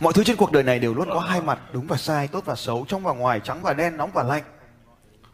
[0.00, 2.44] Mọi thứ trên cuộc đời này đều luôn có hai mặt, đúng và sai, tốt
[2.44, 4.42] và xấu, trong và ngoài, trắng và đen, nóng và lạnh.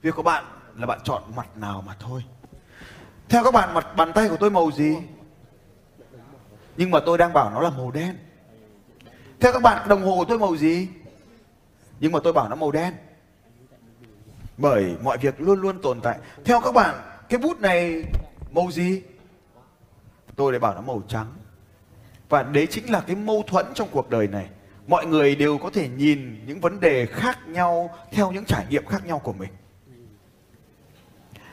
[0.03, 0.45] Việc của bạn
[0.77, 2.25] là bạn chọn mặt nào mà thôi.
[3.29, 4.97] Theo các bạn, mặt bàn tay của tôi màu gì?
[6.77, 8.19] Nhưng mà tôi đang bảo nó là màu đen.
[9.41, 10.89] Theo các bạn, đồng hồ của tôi màu gì?
[12.01, 12.95] Nhưng mà tôi bảo nó màu đen.
[14.57, 16.19] Bởi mọi việc luôn luôn tồn tại.
[16.45, 16.95] Theo các bạn,
[17.29, 18.05] cái bút này
[18.51, 19.03] màu gì?
[20.37, 21.35] Tôi lại bảo nó màu trắng.
[22.29, 24.49] Và đấy chính là cái mâu thuẫn trong cuộc đời này.
[24.87, 28.87] Mọi người đều có thể nhìn những vấn đề khác nhau theo những trải nghiệm
[28.87, 29.51] khác nhau của mình.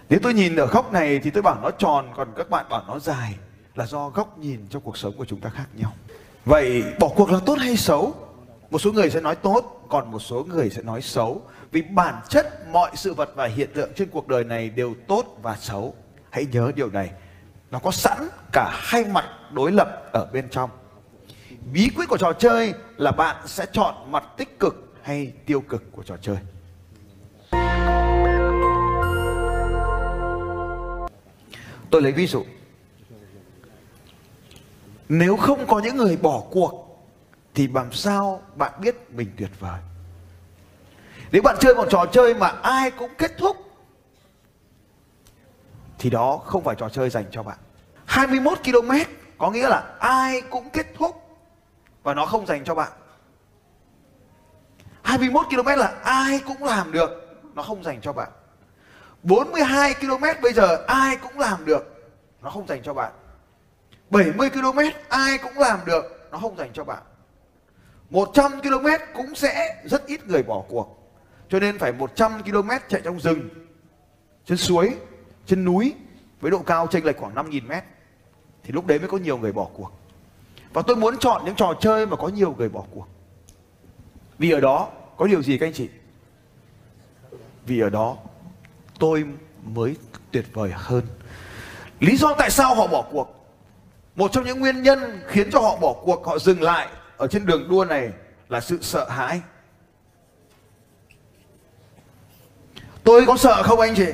[0.09, 2.83] Nếu tôi nhìn ở góc này thì tôi bảo nó tròn, còn các bạn bảo
[2.87, 3.35] nó dài
[3.75, 5.93] là do góc nhìn trong cuộc sống của chúng ta khác nhau.
[6.45, 8.13] Vậy bỏ cuộc là tốt hay xấu?
[8.71, 11.41] Một số người sẽ nói tốt, còn một số người sẽ nói xấu.
[11.71, 15.25] Vì bản chất mọi sự vật và hiện tượng trên cuộc đời này đều tốt
[15.41, 15.95] và xấu.
[16.29, 17.11] Hãy nhớ điều này.
[17.71, 20.69] Nó có sẵn cả hai mặt đối lập ở bên trong.
[21.73, 25.83] Bí quyết của trò chơi là bạn sẽ chọn mặt tích cực hay tiêu cực
[25.91, 26.37] của trò chơi.
[31.89, 32.43] Tôi lấy ví dụ.
[35.09, 37.01] Nếu không có những người bỏ cuộc,
[37.53, 39.79] thì làm sao bạn biết mình tuyệt vời?
[41.31, 43.57] Nếu bạn chơi một trò chơi mà ai cũng kết thúc,
[45.99, 47.57] thì đó không phải trò chơi dành cho bạn.
[48.05, 48.91] 21 km
[49.37, 51.20] có nghĩa là ai cũng kết thúc
[52.03, 52.91] và nó không dành cho bạn.
[55.03, 57.09] 21 km là ai cũng làm được,
[57.53, 58.29] nó không dành cho bạn.
[59.23, 63.11] 42 km bây giờ ai cũng làm được, nó không dành cho bạn.
[64.09, 64.79] 70 km
[65.09, 67.03] ai cũng làm được, nó không dành cho bạn.
[68.09, 71.13] 100 km cũng sẽ rất ít người bỏ cuộc.
[71.49, 73.49] Cho nên phải 100 km chạy trong rừng,
[74.45, 74.95] trên suối,
[75.45, 75.95] trên núi
[76.41, 77.83] với độ cao chênh lệch khoảng 5.000 mét
[78.63, 79.91] thì lúc đấy mới có nhiều người bỏ cuộc.
[80.73, 83.07] Và tôi muốn chọn những trò chơi mà có nhiều người bỏ cuộc.
[84.37, 85.89] Vì ở đó có điều gì các anh chị?
[87.65, 88.17] Vì ở đó
[88.99, 89.25] tôi
[89.63, 89.95] mới
[90.31, 91.03] tuyệt vời hơn.
[91.99, 93.41] Lý do tại sao họ bỏ cuộc?
[94.15, 97.45] Một trong những nguyên nhân khiến cho họ bỏ cuộc, họ dừng lại ở trên
[97.45, 98.09] đường đua này
[98.49, 99.41] là sự sợ hãi.
[103.03, 104.07] Tôi có sợ không anh chị?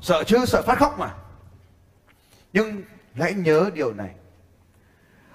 [0.00, 1.14] Sợ chứ, sợ phát khóc mà.
[2.52, 2.82] Nhưng
[3.14, 4.10] hãy nhớ điều này.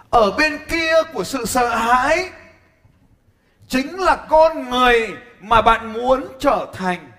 [0.09, 2.29] Ở bên kia của sự sợ hãi
[3.67, 7.11] chính là con người mà bạn muốn trở thành.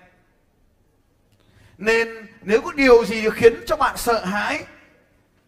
[1.77, 4.63] Nên nếu có điều gì khiến cho bạn sợ hãi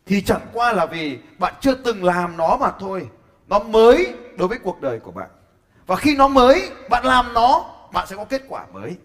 [0.06, 3.09] thì chẳng qua là vì bạn chưa từng làm nó mà thôi.
[3.47, 5.30] Nó mới đối với cuộc đời của bạn.
[5.88, 8.96] Và khi nó mới, bạn làm nó, bạn sẽ có kết quả mới.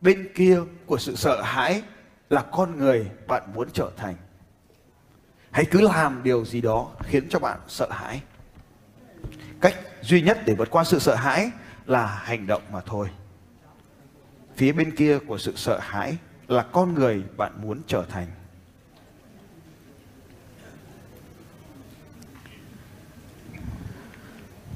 [0.00, 1.82] Bên kia của sự sợ hãi
[2.30, 4.14] là con người bạn muốn trở thành.
[5.52, 8.22] Hãy cứ làm điều gì đó khiến cho bạn sợ hãi.
[9.60, 11.50] Cách duy nhất để vượt qua sự sợ hãi
[11.86, 13.08] là hành động mà thôi.
[14.56, 16.16] Phía bên kia của sự sợ hãi
[16.48, 18.26] là con người bạn muốn trở thành.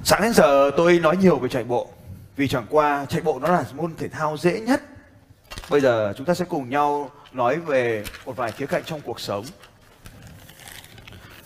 [0.04, 1.88] Sáng đến giờ tôi nói nhiều về chạy bộ,
[2.36, 4.82] Vì chẳng qua chạy bộ nó là môn thể thao dễ nhất
[5.70, 9.20] Bây giờ chúng ta sẽ cùng nhau nói về một vài khía cạnh trong cuộc
[9.20, 9.44] sống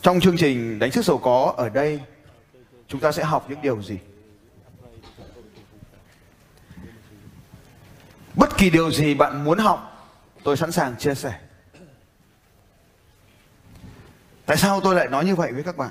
[0.03, 2.00] trong chương trình đánh sức giàu có ở đây
[2.88, 3.99] Chúng ta sẽ học những điều gì?
[8.34, 10.09] Bất kỳ điều gì bạn muốn học
[10.44, 11.41] Tôi sẵn sàng chia sẻ
[14.47, 15.91] Tại sao tôi lại nói như vậy với các bạn?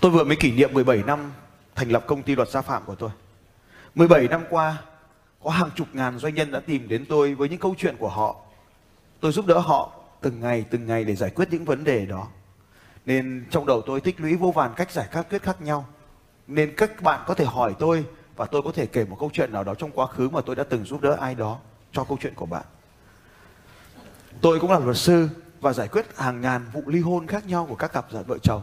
[0.00, 1.32] Tôi vừa mới kỷ niệm 17 năm
[1.74, 3.10] thành lập công ty luật gia phạm của tôi.
[3.94, 4.76] 17 năm qua,
[5.42, 8.08] có hàng chục ngàn doanh nhân đã tìm đến tôi với những câu chuyện của
[8.08, 8.36] họ.
[9.22, 12.28] Tôi giúp đỡ họ từng ngày từng ngày để giải quyết những vấn đề đó.
[13.06, 15.86] Nên trong đầu tôi tích lũy vô vàn cách giải các quyết khác nhau.
[16.46, 18.04] Nên các bạn có thể hỏi tôi
[18.36, 20.56] và tôi có thể kể một câu chuyện nào đó trong quá khứ mà tôi
[20.56, 21.58] đã từng giúp đỡ ai đó
[21.92, 22.62] cho câu chuyện của bạn.
[24.40, 25.28] Tôi cũng là luật sư
[25.60, 28.62] và giải quyết hàng ngàn vụ ly hôn khác nhau của các cặp vợ chồng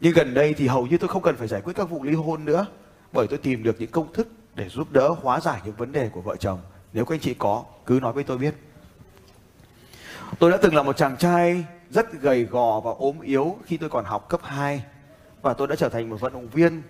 [0.00, 2.14] nhưng gần đây thì hầu như tôi không cần phải giải quyết các vụ ly
[2.14, 2.66] hôn nữa
[3.12, 6.08] bởi tôi tìm được những công thức để giúp đỡ hóa giải những vấn đề
[6.08, 6.58] của vợ chồng.
[6.92, 8.54] Nếu các anh chị có, cứ nói với tôi biết.
[10.38, 13.90] Tôi đã từng là một chàng trai rất gầy gò và ốm yếu khi tôi
[13.90, 14.84] còn học cấp 2
[15.42, 16.82] và tôi đã trở thành một vận động viên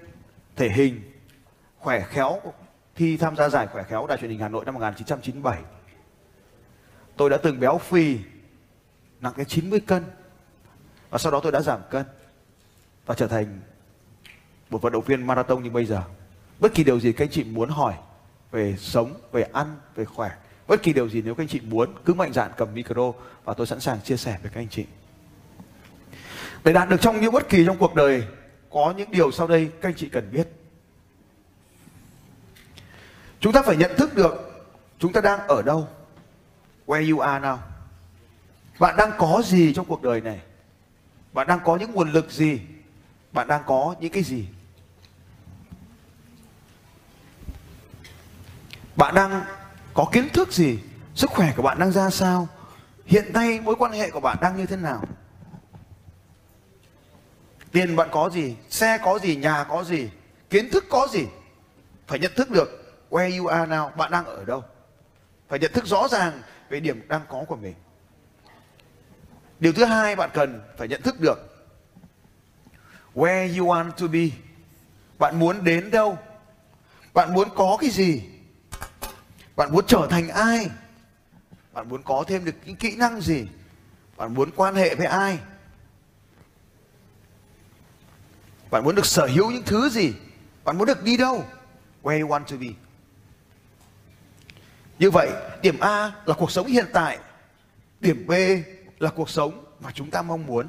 [0.57, 1.01] thể hình
[1.79, 2.41] khỏe khéo
[2.95, 5.59] thi tham gia giải khỏe khéo đài truyền hình Hà Nội năm 1997.
[7.17, 8.19] Tôi đã từng béo phì
[9.21, 10.05] nặng cái 90 cân
[11.11, 12.07] và sau đó tôi đã giảm cân
[13.07, 13.61] và trở thành
[14.71, 16.03] một vận động viên marathon như bây giờ.
[16.61, 17.95] Bất kỳ điều gì các anh chị muốn hỏi
[18.51, 20.31] về sống, về ăn, về khỏe,
[20.69, 23.13] bất kỳ điều gì nếu các anh chị muốn, cứ mạnh dạn cầm micro
[23.45, 24.85] và tôi sẵn sàng chia sẻ với các anh chị.
[26.65, 28.25] để đạt được trong những bất kỳ trong cuộc đời,
[28.71, 30.49] có những điều sau đây các anh chị cần biết.
[33.41, 34.65] Chúng ta phải nhận thức được
[34.99, 35.89] chúng ta đang ở đâu,
[36.87, 37.57] where you are now.
[38.79, 40.41] Bạn đang có gì trong cuộc đời này?
[41.33, 42.61] Bạn đang có những nguồn lực gì?
[43.33, 44.47] Bạn đang có những cái gì?
[48.97, 49.45] Bạn đang
[49.99, 50.79] có kiến thức gì?
[51.15, 52.49] Sức khỏe của bạn đang ra sao?
[53.07, 55.03] Hiện nay mối quan hệ của bạn đang như thế nào?
[57.73, 58.57] Tiền bạn có gì?
[58.71, 59.37] Xe có gì?
[59.37, 60.11] Nhà có gì?
[60.51, 61.27] Kiến thức có gì?
[62.07, 62.69] Phải nhận thức được
[63.11, 64.65] where you are now, bạn đang ở đâu.
[65.49, 67.75] Phải nhận thức rõ ràng về điểm đang có của mình.
[69.59, 71.69] Điều thứ hai bạn cần phải nhận thức được
[73.15, 74.29] where you want to be.
[75.19, 76.19] Bạn muốn đến đâu?
[77.15, 78.38] Bạn muốn có cái gì?
[79.59, 80.71] Bạn muốn trở thành ai?
[81.73, 83.47] Bạn muốn có thêm được những kỹ năng gì?
[84.17, 85.39] Bạn muốn quan hệ với ai?
[88.71, 90.13] Bạn muốn được sở hữu những thứ gì?
[90.65, 91.45] Bạn muốn được đi đâu?
[92.03, 92.67] Where you want to be.
[94.99, 95.31] Như vậy,
[95.63, 97.19] điểm a là cuộc sống hiện tại.
[98.01, 98.33] Điểm b
[98.99, 100.67] là cuộc sống mà chúng ta mong muốn.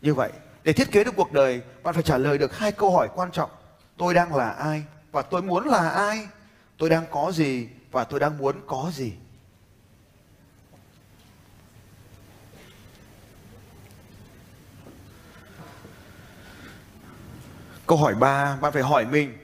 [0.00, 2.90] Như vậy, để thiết kế được cuộc đời, bạn phải trả lời được hai câu
[2.90, 3.50] hỏi quan trọng.
[3.96, 6.28] Tôi đang là ai và tôi muốn là ai?
[6.80, 9.12] Tôi đang có gì và tôi đang muốn có gì?
[17.86, 19.38] Câu hỏi ba, bạn phải hỏi mình.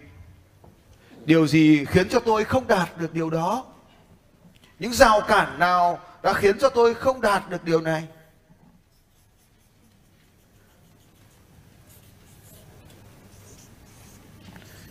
[1.24, 3.64] Điều gì khiến cho tôi không đạt được điều đó?
[4.78, 8.08] Những rào cản nào đã khiến cho tôi không đạt được điều này?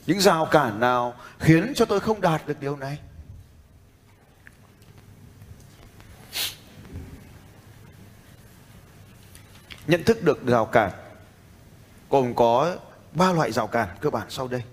[0.06, 3.00] Những rào cản nào khiến cho tôi không đạt được điều này?
[9.88, 10.92] Nhận thức được rào cản,
[12.10, 12.76] gồm có
[13.12, 14.64] ba loại rào cản cơ bản sau đây.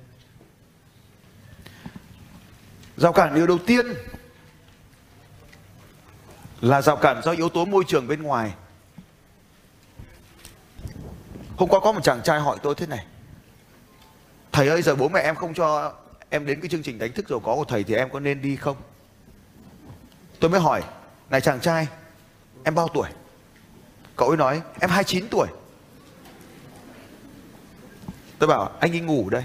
[2.96, 3.86] Rào cản điều đầu tiên
[6.60, 8.54] là rào cản do yếu tố môi trường bên ngoài.
[11.56, 13.06] Hôm qua có một chàng trai hỏi tôi thế này
[14.52, 15.92] thầy ơi, giờ bố mẹ em không cho
[16.30, 18.42] em đến cái chương trình đánh thức giàu có của thầy thì em có nên
[18.42, 18.76] đi không?
[20.40, 20.82] Tôi mới hỏi,
[21.30, 21.88] này chàng trai,
[22.64, 23.08] em bao tuổi?
[24.16, 25.48] Cậu ấy nói, em 29 tuổi.
[28.38, 29.44] Tôi bảo, anh đi ngủ đây.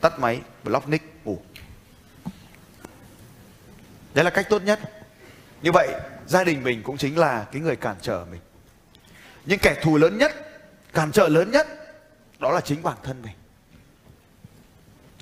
[0.00, 1.38] Tắt máy, block nick, ngủ.
[4.14, 4.80] Đấy là cách tốt nhất.
[5.62, 5.88] Như vậy,
[6.26, 8.40] gia đình mình cũng chính là cái người cản trở mình.
[9.44, 10.32] Nhưng kẻ thù lớn nhất,
[10.92, 11.66] cản trở lớn nhất,
[12.38, 13.34] đó là chính bản thân mình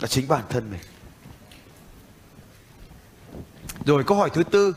[0.00, 0.80] là chính bản thân mình.
[3.84, 4.74] Rồi câu hỏi thứ tư.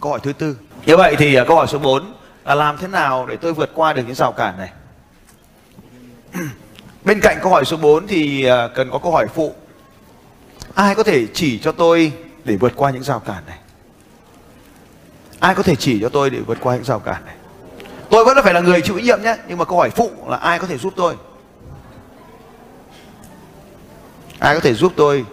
[0.00, 0.56] Câu hỏi thứ tư.
[0.86, 2.14] Như vậy thì à, câu hỏi số 4
[2.44, 4.72] là làm thế nào để tôi vượt qua được những rào cản này?
[7.04, 9.54] Bên cạnh câu hỏi số 4 thì à, cần có câu hỏi phụ.
[10.74, 12.12] Ai có thể chỉ cho tôi
[12.44, 13.58] để vượt qua những rào cản này?
[15.40, 17.34] Ai có thể chỉ cho tôi để vượt qua những rào cản này?
[18.10, 20.36] Tôi vẫn phải là người chịu trách nhiệm nhé, nhưng mà câu hỏi phụ là
[20.36, 21.16] ai có thể giúp tôi?
[24.40, 25.24] Ai có thể giúp tôi?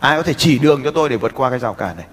[0.00, 2.06] Ai có thể chỉ đường cho tôi để vượt qua cái rào cản này?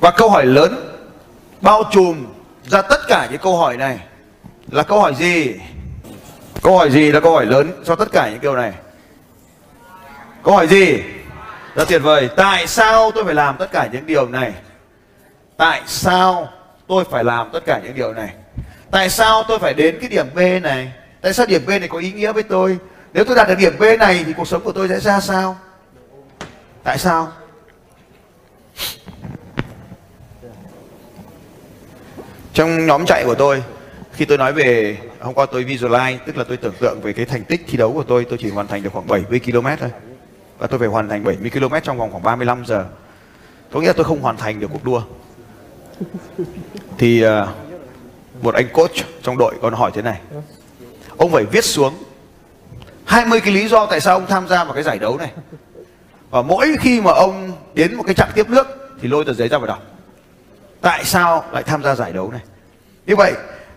[0.00, 0.96] Và câu hỏi lớn
[1.60, 2.26] bao trùm
[2.66, 3.98] ra tất cả những câu hỏi này
[4.70, 5.54] là câu hỏi gì?
[6.62, 8.72] Câu hỏi gì là câu hỏi lớn cho tất cả những câu này?
[10.42, 11.02] Câu hỏi gì?
[11.74, 12.28] Rất tuyệt vời.
[12.36, 14.52] Tại sao tôi phải làm tất cả những điều này?
[15.56, 16.48] Tại sao
[16.86, 18.34] tôi phải làm tất cả những điều này?
[18.90, 20.92] Tại sao tôi phải đến cái điểm b này?
[21.20, 22.78] Tại sao điểm b này có ý nghĩa với tôi?
[23.12, 25.56] Nếu tôi đạt được điểm b này thì cuộc sống của tôi sẽ ra sao?
[26.82, 27.32] Tại sao?
[32.52, 33.62] Trong nhóm chạy của tôi
[34.12, 37.24] khi tôi nói về hôm qua tôi visualize tức là tôi tưởng tượng về cái
[37.24, 39.90] thành tích thi đấu của tôi tôi chỉ hoàn thành được khoảng 70 km thôi.
[40.58, 42.84] Và tôi phải hoàn thành 70 km trong vòng khoảng 35 giờ.
[43.72, 45.02] Có nghĩa là tôi không hoàn thành được cuộc đua.
[46.98, 47.48] Thì uh,
[48.42, 50.20] một anh coach trong đội còn hỏi thế này
[51.18, 51.94] ông phải viết xuống.
[53.04, 55.32] 20 cái lý do tại sao ông tham gia vào cái giải đấu này.
[56.30, 58.66] Và mỗi khi mà ông đến một cái chặng tiếp nước
[59.02, 59.82] thì lôi tờ giấy ra và đọc.
[60.80, 62.40] Tại sao lại tham gia giải đấu này?
[63.06, 63.32] Như vậy,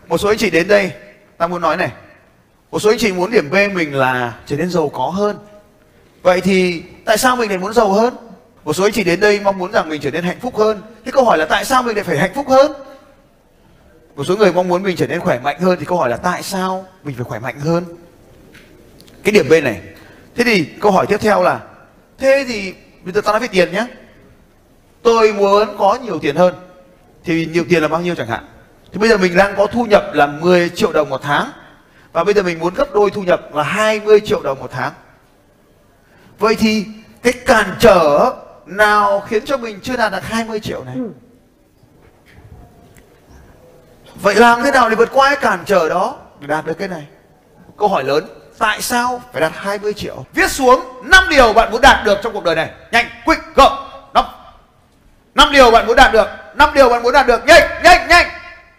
[0.08, 0.92] một số anh chị đến đây,
[1.38, 1.92] ta muốn nói này.
[2.72, 5.38] Một số anh chị muốn điểm B mình là trở nên giàu có hơn.
[6.22, 8.14] Vậy thì tại sao mình lại muốn giàu hơn?
[8.64, 10.82] Một số anh chị đến đây mong muốn rằng mình trở nên hạnh phúc hơn.
[11.06, 12.72] Thế câu hỏi là tại sao mình lại phải hạnh phúc hơn?
[14.20, 16.18] Một số người mong muốn mình trở nên khỏe mạnh hơn thì câu hỏi là
[16.18, 17.86] tại sao mình phải khỏe mạnh hơn?
[19.24, 19.82] Cái điểm B này.
[20.36, 21.60] Thế thì câu hỏi tiếp theo là,
[22.18, 22.74] thế thì
[23.04, 23.88] bây giờ ta nói về tiền nhé
[25.02, 26.54] tôi muốn có nhiều tiền hơn.
[27.24, 28.46] Thì nhiều tiền là bao nhiêu chẳng hạn?
[28.92, 31.52] Thì bây giờ mình đang có thu nhập là 10 triệu đồng một tháng.
[32.12, 34.94] Và bây giờ mình muốn gấp đôi thu nhập là 20 triệu đồng một tháng.
[36.40, 36.86] Vậy thì
[37.24, 38.34] cái cản trở
[38.66, 40.96] nào khiến cho mình chưa đạt được 20 triệu này?
[40.96, 41.10] Ừ
[44.22, 46.16] vậy làm thế nào để vượt qua cái cản trở đó?
[46.40, 47.08] Để đạt được cái này.
[47.78, 50.26] Câu hỏi lớn, tại sao phải đạt 20 triệu?
[50.34, 52.70] Viết xuống 5 điều bạn muốn đạt được trong cuộc đời này.
[52.92, 53.90] Nhanh, quick, go.
[54.14, 54.26] Năm
[55.36, 56.28] năm điều bạn muốn đạt được.
[56.56, 57.46] Năm điều bạn muốn đạt được.
[57.46, 58.28] Nhanh nhanh nhanh.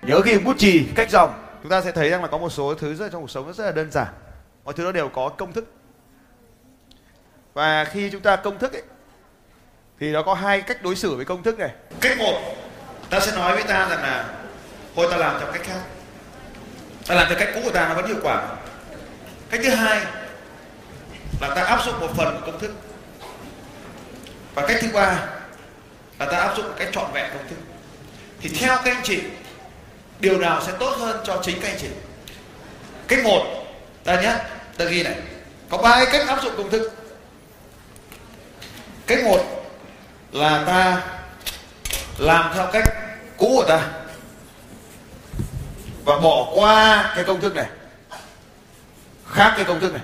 [0.02, 1.34] Nhớ ghi bút chì cách dòng.
[1.62, 3.64] Chúng ta sẽ thấy rằng là có một số thứ rất trong cuộc sống rất
[3.64, 4.06] là đơn giản.
[4.64, 5.64] Mọi thứ nó đều có công thức.
[7.54, 8.82] Và khi chúng ta công thức ấy,
[10.00, 11.70] thì nó có hai cách đối xử với công thức này.
[12.00, 12.40] Cách một,
[13.10, 14.24] ta sẽ nói với ta rằng là
[14.96, 15.80] thôi ta làm theo cách khác.
[17.06, 18.42] Ta làm theo cách cũ của ta, nó vẫn hiệu quả.
[19.50, 20.00] Cách thứ hai
[21.40, 22.70] là ta áp dụng một phần của công thức.
[24.54, 25.26] Và cách thứ ba
[26.18, 27.56] là ta áp dụng một cách trọn vẹn công thức.
[28.40, 29.22] Thì theo các anh chị,
[30.20, 31.88] điều nào sẽ tốt hơn cho chính các anh chị?
[33.08, 33.44] Cách một,
[34.04, 34.34] ta nhé
[34.76, 35.14] ta ghi này.
[35.70, 36.92] Có ba cách áp dụng công thức.
[39.06, 39.66] Cách một
[40.32, 41.02] là ta
[42.18, 42.84] làm theo cách
[43.36, 43.88] cũ của ta
[46.04, 47.66] và bỏ qua cái công thức này.
[49.32, 50.02] Khác cái công thức này.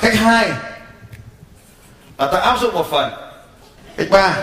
[0.00, 0.50] Cách hai
[2.18, 3.12] là ta áp dụng một phần.
[3.96, 4.34] Cách ba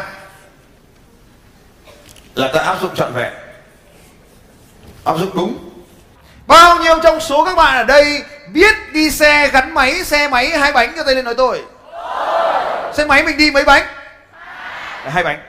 [2.35, 3.33] là ta áp dụng trọn vẹn.
[5.03, 5.69] Áp dụng đúng.
[6.47, 10.49] Bao nhiêu trong số các bạn ở đây biết đi xe gắn máy, xe máy
[10.49, 10.93] hai bánh?
[10.95, 11.63] Cho tay lên nói tôi.
[12.93, 13.83] Xe máy mình đi mấy bánh?
[15.09, 15.39] Hai bánh.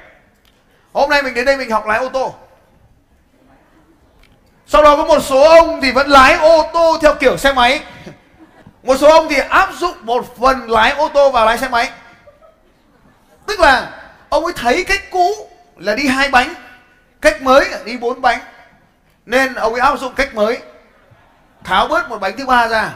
[0.92, 2.34] Hôm nay mình đến đây mình học lái ô tô
[4.66, 7.80] sau đó có một số ông thì vẫn lái ô tô theo kiểu xe máy.
[8.83, 11.90] Một số ông thì áp dụng một phần lái ô tô vào lái xe máy.
[13.47, 13.90] Tức là
[14.28, 16.54] ông ấy thấy cách cũ là đi hai bánh,
[17.21, 18.40] cách mới là đi bốn bánh.
[19.26, 20.59] Nên ông ấy áp dụng cách mới.
[21.64, 22.90] Tháo bớt một bánh thứ ba ra.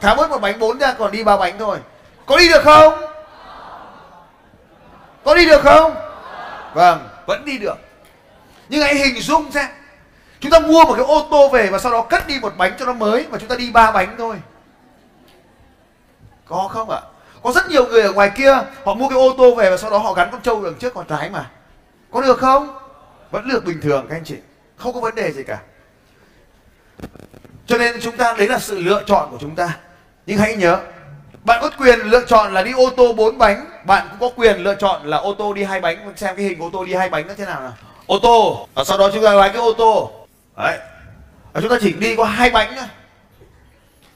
[0.00, 1.78] Tháo bớt một bánh bốn ra, còn đi ba bánh thôi.
[2.26, 3.00] Có đi được không?
[5.24, 5.94] Có đi được không?
[6.74, 7.78] Vâng vẫn đi được.
[8.68, 9.66] Nhưng hãy hình dung xem
[10.42, 12.72] chúng ta mua một cái ô tô về và sau đó cất đi một bánh
[12.78, 14.36] cho nó mới và chúng ta đi ba bánh thôi.
[16.48, 17.00] Có không ạ?
[17.42, 19.90] Có rất nhiều người ở ngoài kia, họ mua cái ô tô về và sau
[19.90, 21.50] đó họ gắn con trâu đằng trước, con trái mà.
[22.10, 22.78] Có được không?
[23.30, 24.36] Vẫn được bình thường, các anh chị.
[24.76, 25.58] Không có vấn đề gì cả.
[27.66, 29.76] Cho nên chúng ta, đấy là sự lựa chọn của chúng ta.
[30.26, 30.78] Nhưng hãy nhớ,
[31.44, 34.62] bạn có quyền lựa chọn là đi ô tô bốn bánh, bạn cũng có quyền
[34.62, 36.12] lựa chọn là ô tô đi hai bánh.
[36.16, 37.72] Xem cái hình ô tô đi hai bánh nó thế nào nào.
[38.06, 40.21] Ô tô, và sau đó chúng ta lái cái ô tô
[40.56, 40.78] đấy.
[41.52, 42.88] Và chúng ta chỉ đi có hai bánh thôi.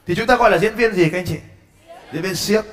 [0.07, 1.39] Thì chúng ta gọi là diễn viên gì các anh chị?
[2.13, 2.65] Diễn viên siếc.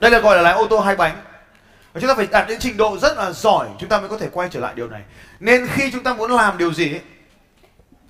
[0.00, 1.22] Đây là gọi là lái ô tô hai bánh.
[1.92, 4.18] Và chúng ta phải đạt đến trình độ rất là giỏi, chúng ta mới có
[4.18, 5.02] thể quay trở lại điều này.
[5.40, 7.00] Nên khi chúng ta muốn làm điều gì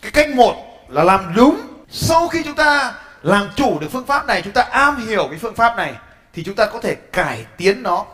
[0.02, 0.54] cái cách một
[0.88, 1.60] là làm đúng.
[1.90, 5.38] Sau khi chúng ta làm chủ được phương pháp này, chúng ta am hiểu cái
[5.38, 5.94] phương pháp này,
[6.32, 8.06] thì chúng ta có thể cải tiến nó.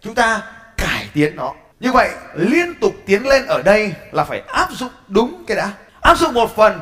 [0.00, 0.42] Chúng ta
[0.76, 4.90] cải tiến nó như vậy, liên tục tiến lên ở đây là phải áp dụng
[5.08, 5.72] đúng cái đã.
[6.00, 6.80] Áp dụng một phần,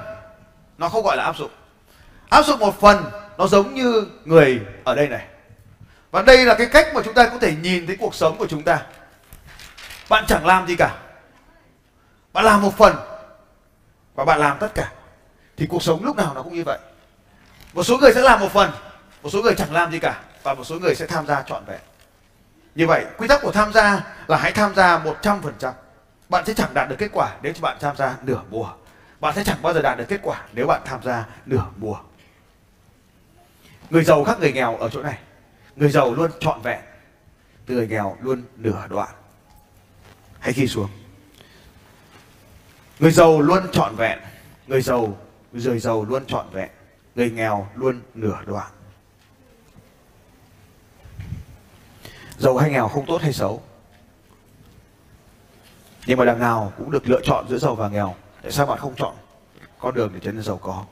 [0.79, 1.51] nó không gọi là áp dụng.
[2.29, 5.27] Áp dụng một phần, nó giống như người ở đây này.
[6.11, 8.47] Và đây là cái cách mà chúng ta có thể nhìn thấy cuộc sống của
[8.47, 8.83] chúng ta.
[10.09, 10.97] Bạn chẳng làm gì cả.
[12.33, 12.97] Bạn làm một phần,
[14.15, 14.93] và bạn làm tất cả.
[15.57, 16.79] Thì cuộc sống lúc nào nó cũng như vậy.
[17.73, 18.71] Một số người sẽ làm một phần,
[19.23, 21.65] một số người chẳng làm gì cả, và một số người sẽ tham gia trọn
[21.65, 21.81] vẹn
[22.75, 25.73] như vậy, quy tắc của tham gia là hãy tham gia 100%
[26.29, 28.69] bạn sẽ chẳng đạt được kết quả nếu bạn tham gia nửa mùa.
[29.21, 31.97] Bạn sẽ chẳng bao giờ đạt được kết quả nếu bạn tham gia nửa mùa.
[33.91, 35.19] Người giàu khác người nghèo ở chỗ này.
[35.77, 36.81] Người giàu luôn trọn vẹn,
[37.67, 39.09] người nghèo luôn nửa đoạn.
[40.39, 40.89] Hãy ghi xuống.
[42.99, 44.19] Người giàu luôn trọn vẹn,
[44.67, 45.19] người giàu
[45.53, 46.69] người giàu luôn trọn vẹn,
[47.15, 48.71] người nghèo luôn nửa đoạn.
[52.39, 53.63] Giàu hay nghèo không tốt hay xấu
[56.07, 58.79] nhưng mà đằng nào cũng được lựa chọn giữa giàu và nghèo tại sao bạn
[58.79, 59.15] không chọn
[59.79, 60.85] con đường để trở nên giàu có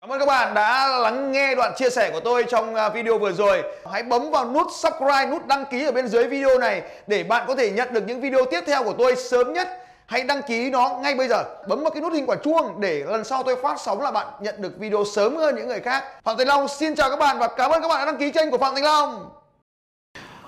[0.00, 3.18] Cảm ơn các bạn đã lắng nghe đoạn chia sẻ của tôi trong à, video
[3.18, 3.62] vừa rồi.
[3.92, 7.44] Hãy bấm vào nút subscribe, nút đăng ký ở bên dưới video này để bạn
[7.48, 9.68] có thể nhận được những video tiếp theo của tôi sớm nhất.
[10.06, 11.44] Hãy đăng ký nó ngay bây giờ.
[11.68, 14.26] Bấm vào cái nút hình quả chuông để lần sau tôi phát sóng là bạn
[14.40, 16.04] nhận được video sớm hơn những người khác.
[16.24, 18.30] Phạm Thành Long xin chào các bạn và cảm ơn các bạn đã đăng ký
[18.30, 19.39] kênh của Phạm Thành Long.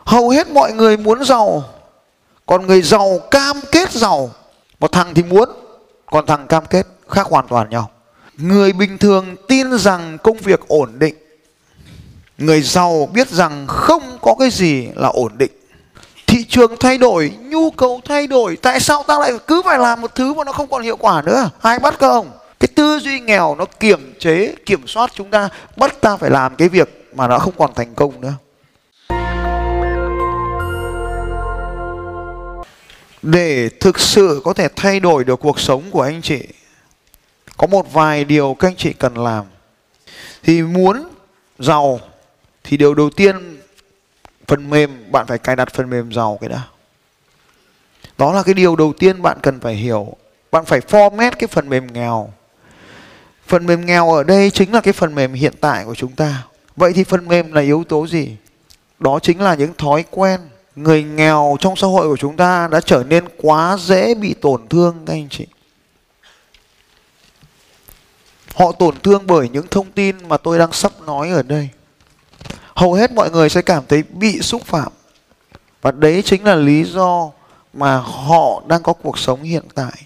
[0.04, 1.64] Hầu hết mọi người muốn giàu.
[2.46, 4.30] Còn người giàu cam kết giàu.
[4.80, 5.48] Một thằng thì muốn,
[6.06, 7.90] Còn thằng cam kết khác hoàn toàn nhau.
[8.36, 11.14] Người bình thường tin rằng công việc ổn định.
[12.38, 15.50] Người giàu biết rằng không có cái gì là ổn định.
[16.26, 18.56] Thị trường thay đổi, nhu cầu thay đổi.
[18.56, 21.22] Tại sao ta lại cứ phải làm một thứ mà nó không còn hiệu quả
[21.22, 21.50] nữa?
[21.62, 22.30] Ai bắt không
[22.62, 25.48] cái tư duy nghèo nó kiểm chế, kiểm soát chúng ta.
[25.76, 28.32] Bắt ta phải làm cái việc mà nó không còn thành công nữa.
[33.22, 36.48] Để thực sự có thể thay đổi được cuộc sống của anh chị,
[37.56, 39.44] có một vài điều các anh chị cần làm.
[40.42, 41.08] Thì muốn
[41.58, 42.00] giàu
[42.64, 43.60] thì điều đầu tiên
[44.46, 46.62] phần mềm, bạn phải cài đặt phần mềm giàu cái đã.
[48.18, 50.16] Đó là cái điều đầu tiên bạn cần phải hiểu.
[50.50, 52.32] Bạn phải format cái phần mềm nghèo.
[53.46, 56.42] Phần mềm nghèo ở đây chính là cái phần mềm hiện tại của chúng ta.
[56.76, 58.36] Vậy thì phần mềm là yếu tố gì?
[58.98, 60.40] Đó chính là những thói quen
[60.76, 64.68] người nghèo trong xã hội của chúng ta đã trở nên quá dễ bị tổn
[64.68, 65.46] thương, các anh chị.
[68.54, 71.68] Họ tổn thương bởi những thông tin mà tôi đang sắp nói ở đây.
[72.74, 74.92] Hầu hết mọi người sẽ cảm thấy bị xúc phạm.
[75.82, 77.30] Và đấy chính là lý do
[77.72, 80.02] mà họ đang có cuộc sống hiện tại.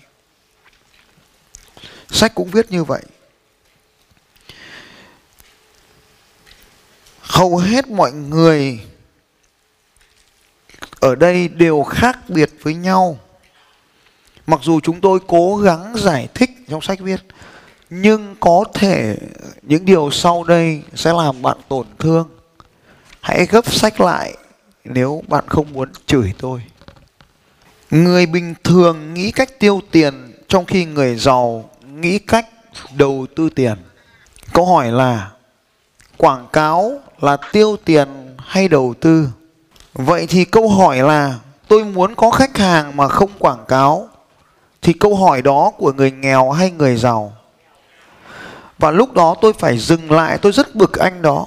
[2.10, 3.02] Sách cũng viết như vậy.
[7.20, 8.80] Hầu hết mọi người
[11.06, 13.18] ở đây đều khác biệt với nhau.
[14.46, 17.20] Mặc dù chúng tôi cố gắng giải thích trong sách viết,
[17.90, 19.16] nhưng có thể
[19.62, 22.28] những điều sau đây sẽ làm bạn tổn thương.
[23.20, 24.36] Hãy gấp sách lại
[24.84, 26.62] nếu bạn không muốn chửi tôi.
[27.90, 31.70] Người bình thường nghĩ cách tiêu tiền trong khi người giàu
[32.00, 32.46] nghĩ cách
[32.96, 33.76] đầu tư tiền.
[34.52, 35.30] Câu hỏi là,
[36.16, 38.08] quảng cáo là tiêu tiền
[38.38, 39.28] hay đầu tư?
[39.96, 41.34] Vậy thì câu hỏi là,
[41.68, 44.08] tôi muốn có khách hàng mà không quảng cáo,
[44.82, 47.32] thì câu hỏi đó của người nghèo hay người giàu?
[48.78, 51.46] Và lúc đó tôi phải dừng lại, tôi rất bực anh đó.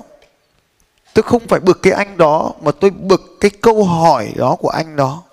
[1.13, 4.69] Tôi không phải bực cái anh đó, mà tôi bực cái câu hỏi đó của
[4.69, 5.23] anh đó.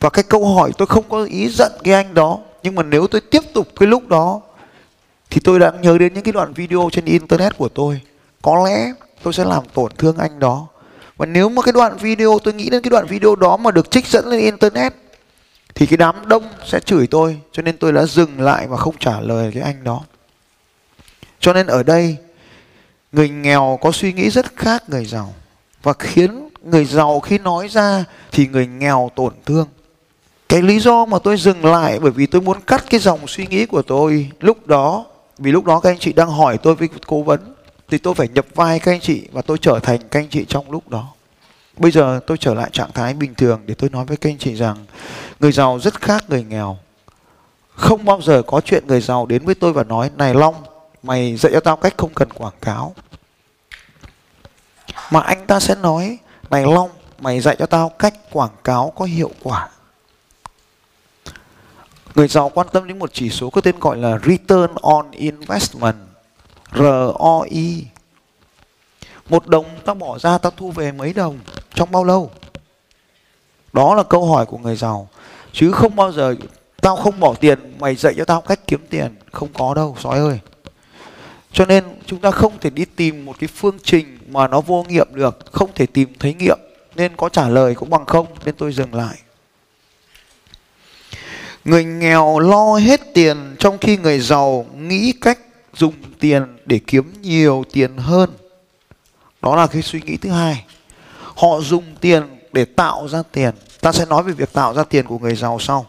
[0.00, 3.06] Và cái câu hỏi tôi không có ý giận cái anh đó, nhưng mà nếu
[3.06, 4.40] tôi tiếp tục cái lúc đó,
[5.30, 8.00] thì tôi đã nhớ đến những cái đoạn video trên internet của tôi.
[8.42, 10.66] Có lẽ tôi sẽ làm tổn thương anh đó
[11.18, 13.90] và nếu mà cái đoạn video, tôi nghĩ đến cái đoạn video đó mà được
[13.90, 14.94] trích dẫn lên internet,
[15.74, 18.94] thì cái đám đông sẽ chửi tôi, cho nên tôi đã dừng lại và không
[18.98, 20.00] trả lời cái anh đó.
[21.40, 22.16] Cho nên ở đây,
[23.12, 25.34] người nghèo có suy nghĩ rất khác người giàu.
[25.82, 29.66] Và khiến người giàu khi nói ra thì người nghèo tổn thương.
[30.48, 33.46] Cái lý do mà tôi dừng lại bởi vì tôi muốn cắt cái dòng suy
[33.46, 35.04] nghĩ của tôi lúc đó,
[35.38, 37.54] vì lúc đó các anh chị đang hỏi tôi với cố vấn
[37.88, 40.44] thì tôi phải nhập vai các anh chị và tôi trở thành các anh chị
[40.48, 41.08] trong lúc đó.
[41.76, 44.38] Bây giờ tôi trở lại trạng thái bình thường để tôi nói với các anh
[44.38, 44.76] chị rằng
[45.40, 46.78] người giàu rất khác người nghèo.
[47.74, 50.54] Không bao giờ có chuyện người giàu đến với tôi và nói, này long,
[51.02, 52.94] mày dạy cho tao cách không cần quảng cáo.
[55.10, 56.18] Mà anh ta sẽ nói,
[56.50, 59.68] này long, mày dạy cho tao cách quảng cáo có hiệu quả.
[62.14, 66.07] Người giàu quan tâm đến một chỉ số có tên gọi là return on investment.
[66.74, 67.86] ROI
[69.28, 71.38] một đồng tao bỏ ra tao thu về mấy đồng?
[71.74, 72.30] Trong bao lâu?
[73.72, 75.08] Đó là câu hỏi của người giàu.
[75.52, 76.34] Chứ không bao giờ
[76.80, 79.14] tao không bỏ tiền, mày dạy cho tao cách kiếm tiền.
[79.32, 80.38] Không có đâu, sói ơi.
[81.52, 84.84] Cho nên chúng ta không thể đi tìm một cái phương trình mà nó vô
[84.88, 86.58] nghiệm được, không thể tìm thấy nghiệm.
[86.96, 89.16] Nên có trả lời cũng bằng không, nên tôi dừng lại.
[91.64, 95.38] Người nghèo lo hết tiền trong khi người giàu nghĩ cách
[95.74, 98.30] dùng tiền để kiếm nhiều tiền hơn
[99.42, 100.64] đó là cái suy nghĩ thứ hai
[101.36, 105.06] họ dùng tiền để tạo ra tiền ta sẽ nói về việc tạo ra tiền
[105.06, 105.86] của người giàu sau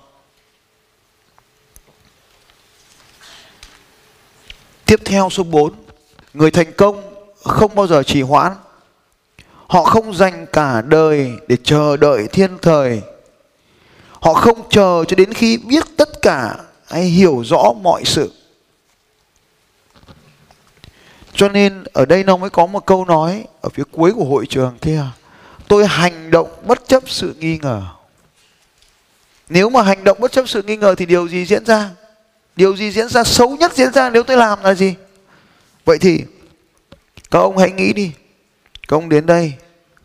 [4.89, 5.74] Tiếp theo số 4,
[6.34, 7.02] người thành công
[7.44, 8.54] không bao giờ trì hoãn.
[9.68, 13.02] Họ không dành cả đời để chờ đợi thiên thời.
[14.12, 16.56] Họ không chờ cho đến khi biết tất cả
[16.88, 18.32] hay hiểu rõ mọi sự.
[21.39, 24.45] Cho nên ở đây nó mới có một câu nói ở phía cuối của hội
[24.45, 25.04] trường kia.
[25.67, 27.82] Tôi hành động bất chấp sự nghi ngờ.
[29.49, 31.89] Nếu mà hành động bất chấp sự nghi ngờ thì điều gì diễn ra?
[32.60, 34.95] điều gì diễn ra xấu nhất diễn ra nếu tôi làm là gì
[35.86, 36.23] vậy thì
[37.32, 38.12] các ông hãy nghĩ đi
[38.88, 39.54] các ông đến đây,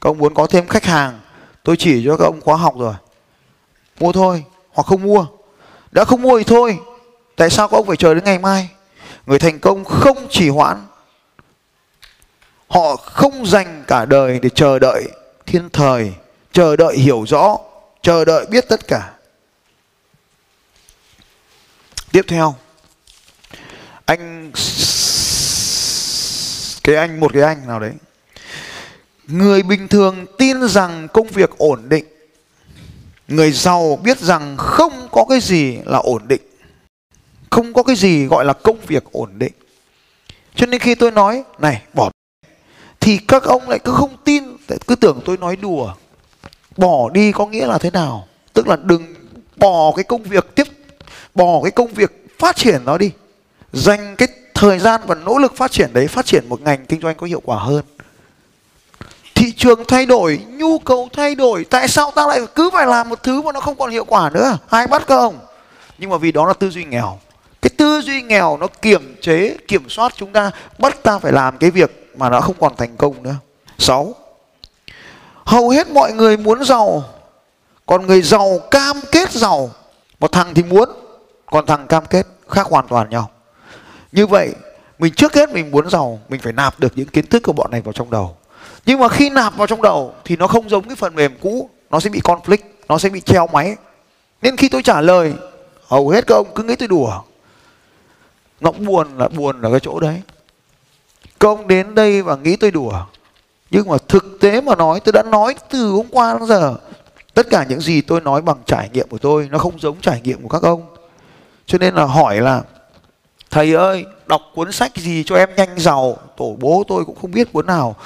[0.00, 1.20] các ông muốn có thêm khách hàng,
[1.62, 2.94] tôi chỉ cho các ông khóa học rồi
[4.00, 5.26] mua thôi, hoặc không mua
[5.92, 6.78] đã không mua thì thôi
[7.36, 8.68] tại sao các ông phải chờ đến ngày mai
[9.26, 10.76] người thành công không chỉ hoãn
[12.74, 15.08] họ không dành cả đời để chờ đợi
[15.46, 16.12] thiên thời,
[16.52, 17.58] chờ đợi hiểu rõ,
[18.02, 19.12] chờ đợi biết tất cả.
[22.12, 22.54] Tiếp theo,
[24.04, 24.52] anh
[26.84, 27.92] cái anh, một cái anh nào đấy.
[29.26, 32.04] Người bình thường tin rằng công việc ổn định.
[33.28, 36.42] Người giàu biết rằng không có cái gì là ổn định.
[37.50, 39.52] Không có cái gì gọi là công việc ổn định.
[40.54, 42.10] Cho nên khi tôi nói, này, bỏ
[43.04, 44.44] thì các ông lại cứ không tin
[44.86, 45.92] cứ tưởng tôi nói đùa.
[46.76, 48.26] Bỏ đi có nghĩa là thế nào?
[48.52, 49.14] Tức là đừng
[49.56, 50.66] bỏ cái công việc tiếp,
[51.34, 53.10] bỏ cái công việc phát triển nó đi.
[53.72, 57.00] Dành cái thời gian và nỗ lực phát triển đấy, phát triển một ngành kinh
[57.00, 57.84] doanh có hiệu quả hơn.
[59.34, 63.08] Thị trường thay đổi, nhu cầu thay đổi, tại sao ta lại cứ phải làm
[63.08, 64.58] một thứ mà nó không còn hiệu quả nữa?
[64.68, 65.38] Ai bắt các ông?
[65.98, 67.18] Nhưng mà vì đó là tư duy nghèo.
[67.62, 71.58] Cái tư duy nghèo nó kiểm chế, kiểm soát chúng ta, bắt ta phải làm
[71.58, 73.36] cái việc mà đã không còn thành công nữa.
[73.78, 74.14] Sáu,
[75.44, 77.04] hầu hết mọi người muốn giàu,
[77.86, 79.70] còn người giàu cam kết giàu.
[80.20, 80.88] Một thằng thì muốn,
[81.46, 83.30] còn thằng cam kết khác hoàn toàn nhau.
[84.12, 84.54] Như vậy,
[84.98, 87.70] mình trước hết mình muốn giàu, mình phải nạp được những kiến thức của bọn
[87.70, 88.36] này vào trong đầu.
[88.86, 91.70] Nhưng mà khi nạp vào trong đầu thì nó không giống cái phần mềm cũ,
[91.90, 93.76] nó sẽ bị conflict, nó sẽ bị treo máy.
[94.42, 95.34] Nên khi tôi trả lời,
[95.86, 97.20] hầu hết các ông cứ nghĩ tôi đùa.
[98.60, 100.22] Nó buồn là buồn ở cái chỗ đấy
[101.44, 103.04] các ông đến đây và nghĩ tôi đùa.
[103.70, 106.76] Nhưng mà thực tế mà nói, tôi đã nói từ hôm qua đến giờ,
[107.34, 110.20] tất cả những gì tôi nói bằng trải nghiệm của tôi, nó không giống trải
[110.20, 110.96] nghiệm của các ông.
[111.66, 112.62] Cho nên là hỏi là,
[113.50, 116.18] thầy ơi, đọc cuốn sách gì cho em nhanh giàu?
[116.36, 117.96] Tổ bố tôi cũng không biết cuốn nào.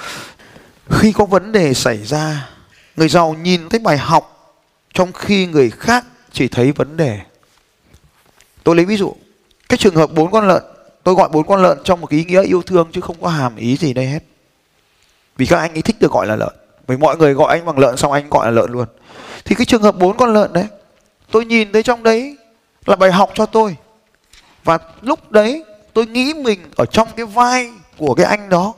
[0.91, 2.49] Khi có vấn đề xảy ra,
[2.97, 4.55] người giàu nhìn thấy bài học,
[4.95, 7.21] trong khi người khác chỉ thấy vấn đề.
[8.65, 9.15] Tôi lấy ví dụ,
[9.69, 10.63] cái trường hợp bốn con lợn
[11.09, 13.29] tôi gọi bốn con lợn trong một cái ý nghĩa yêu thương chứ không có
[13.29, 14.19] hàm ý gì đây hết.
[15.37, 16.55] Vì các anh ấy thích được gọi là lợn.
[16.87, 18.87] Vì mọi người gọi anh bằng lợn xong anh gọi là lợn luôn.
[19.45, 20.65] Thì cái trường hợp bốn con lợn đấy,
[21.31, 22.37] tôi nhìn thấy trong đấy
[22.87, 23.77] là bài học cho tôi.
[24.65, 28.75] Và lúc đấy tôi nghĩ mình ở trong cái vai của cái anh đó.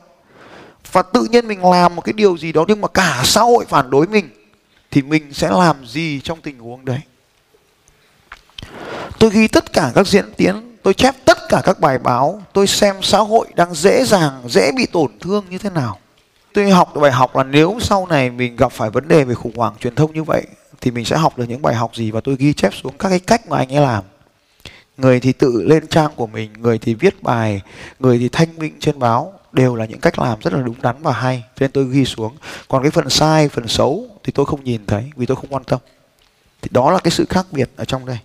[0.92, 3.64] Và tự nhiên mình làm một cái điều gì đó nhưng mà cả xã hội
[3.68, 4.28] phản đối mình,
[4.90, 7.00] thì mình sẽ làm gì trong tình huống đấy?
[9.18, 12.66] Tôi ghi tất cả các diễn tiến tôi chép tất cả các bài báo, tôi
[12.66, 15.98] xem xã hội đang dễ dàng, dễ bị tổn thương như thế nào.
[16.54, 19.34] Tôi học được bài học là nếu sau này mình gặp phải vấn đề về
[19.34, 20.46] khủng hoảng truyền thông như vậy,
[20.80, 23.08] thì mình sẽ học được những bài học gì và tôi ghi chép xuống các
[23.08, 24.04] cái cách mà anh ấy làm.
[24.96, 27.60] Người thì tự lên trang của mình, người thì viết bài,
[27.98, 30.96] người thì thanh minh trên báo, đều là những cách làm rất là đúng đắn
[31.02, 31.44] và hay.
[31.56, 32.36] Cho nên tôi ghi xuống.
[32.68, 35.64] Còn cái phần sai, phần xấu thì tôi không nhìn thấy vì tôi không quan
[35.64, 35.80] tâm.
[36.62, 38.18] Thì đó là cái sự khác biệt ở trong đây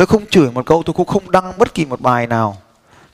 [0.00, 2.56] tôi không chửi một câu, tôi cũng không đăng bất kỳ một bài nào.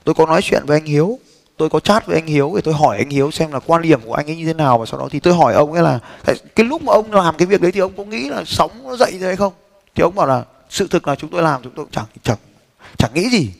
[0.03, 1.19] Tôi có nói chuyện với anh hiếu.
[1.57, 4.01] Tôi có chat với anh hiếu thì tôi hỏi anh hiếu xem là quan điểm
[4.05, 5.99] của anh ấy như thế nào và sau đó thì tôi hỏi ông ấy là,
[6.55, 8.95] cái lúc mà ông làm cái việc đấy thì ông có nghĩ là sóng nó
[8.95, 9.53] dậy rồi hay không?
[9.95, 12.37] Thì ông bảo là, sự thực là chúng tôi làm, chúng tôi chẳng chẳng
[12.97, 13.51] chẳng nghĩ gì.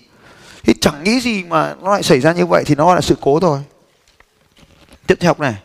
[0.64, 3.16] Thì chẳng nghĩ gì mà nó lại xảy ra như vậy thì nó là sự
[3.22, 3.60] cố thôi.
[5.08, 5.56] Tiếp theo này.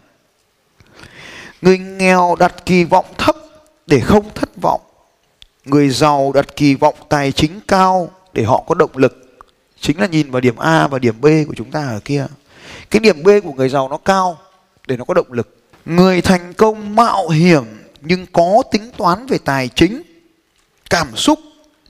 [1.62, 3.36] Người nghèo đặt kỳ vọng thấp
[3.86, 4.80] để không thất vọng
[5.64, 9.18] người giàu đặt kỳ vọng tài chính cao để họ có động lực.
[9.80, 12.26] Chính là nhìn vào điểm A và điểm B của chúng ta ở kia.
[12.90, 14.38] Cái điểm B của người giàu nó cao
[14.86, 15.56] để nó có động lực.
[15.84, 17.64] Người thành công mạo hiểm
[18.00, 20.02] nhưng có tính toán về tài chính,
[20.90, 21.38] cảm xúc,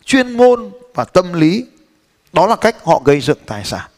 [0.05, 1.67] chuyên môn và tâm lý,
[2.33, 3.91] đó là cách họ gây dựng tài sản.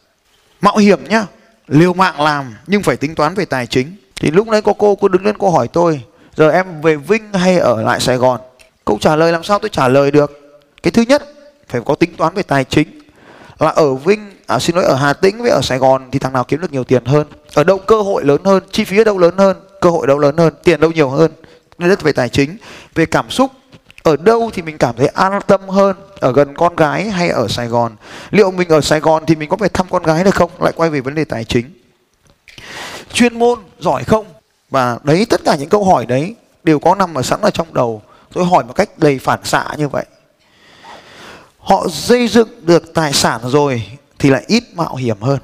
[0.61, 1.27] Mạo hiểm nhá,
[1.69, 3.97] liều mạng làm nhưng phải tính toán về tài chính.
[4.21, 6.03] Thì lúc đấy có cô cô đứng lên cô hỏi tôi,
[6.37, 8.41] giờ em về vinh hay ở lại sài gòn?
[8.85, 10.41] Câu trả lời làm sao tôi trả lời được?
[10.83, 11.23] Cái thứ nhất
[11.69, 13.01] phải có tính toán về tài chính.
[13.59, 16.33] Là ở vinh à, xin lỗi ở hà tĩnh với ở sài gòn thì thằng
[16.33, 17.27] nào kiếm được nhiều tiền hơn?
[17.55, 20.19] Ở đâu cơ hội lớn hơn chi phí ở đâu lớn hơn cơ hội đâu
[20.19, 21.33] lớn hơn tiền đâu nhiều hơn?
[21.79, 22.57] Nên rất về tài chính.
[22.95, 23.51] Về cảm xúc
[24.03, 25.97] ở đâu thì mình cảm thấy an tâm hơn?
[26.21, 27.93] Ở gần con gái hay ở sài gòn?
[28.31, 30.51] Liệu mình ở sài gòn thì mình có phải thăm con gái được không?
[30.61, 31.71] Lại quay về vấn đề tài chính.
[33.13, 34.27] Chuyên môn giỏi không?
[34.71, 37.75] Và đấy tất cả những câu hỏi đấy đều có nằm ở sẵn ở trong
[37.75, 38.03] đầu
[38.35, 40.05] tôi hỏi một cách đầy phản xạ như vậy.
[41.59, 43.87] Họ xây dựng được tài sản rồi
[44.19, 45.39] thì lại ít mạo hiểm hơn.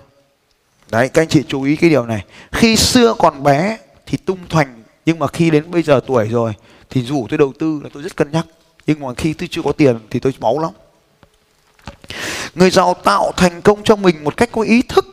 [0.91, 2.25] Đấy, các anh chị chú ý cái điều này.
[2.53, 6.53] Khi xưa còn bé thì tung thoành nhưng mà khi đến bây giờ tuổi rồi
[6.91, 8.47] thì rủ tôi đầu tư là tôi rất cân nhắc.
[8.87, 10.71] Nhưng mà khi tôi chưa có tiền thì tôi máu lắm.
[12.55, 15.07] Người giàu tạo thành công cho mình một cách có ý thức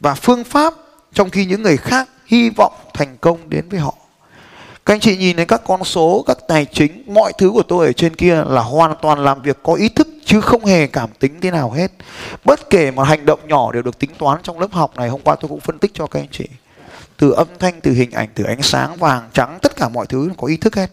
[0.00, 0.74] và phương pháp
[1.12, 3.94] trong khi những người khác hy vọng thành công đến với họ
[4.86, 7.86] các anh chị nhìn thấy các con số, các tài chính, mọi thứ của tôi
[7.86, 11.10] ở trên kia là hoàn toàn làm việc có ý thức chứ không hề cảm
[11.18, 11.92] tính thế nào hết.
[12.44, 15.20] Bất kể một hành động nhỏ đều được tính toán trong lớp học này, hôm
[15.20, 16.48] qua tôi cũng phân tích cho các anh chị.
[17.16, 20.30] Từ âm thanh, từ hình ảnh, từ ánh sáng, vàng, trắng, tất cả mọi thứ
[20.38, 20.90] có ý thức hết.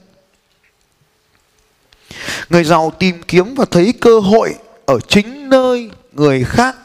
[2.49, 6.75] Người giàu tìm kiếm và thấy cơ hội ở chính nơi người khác,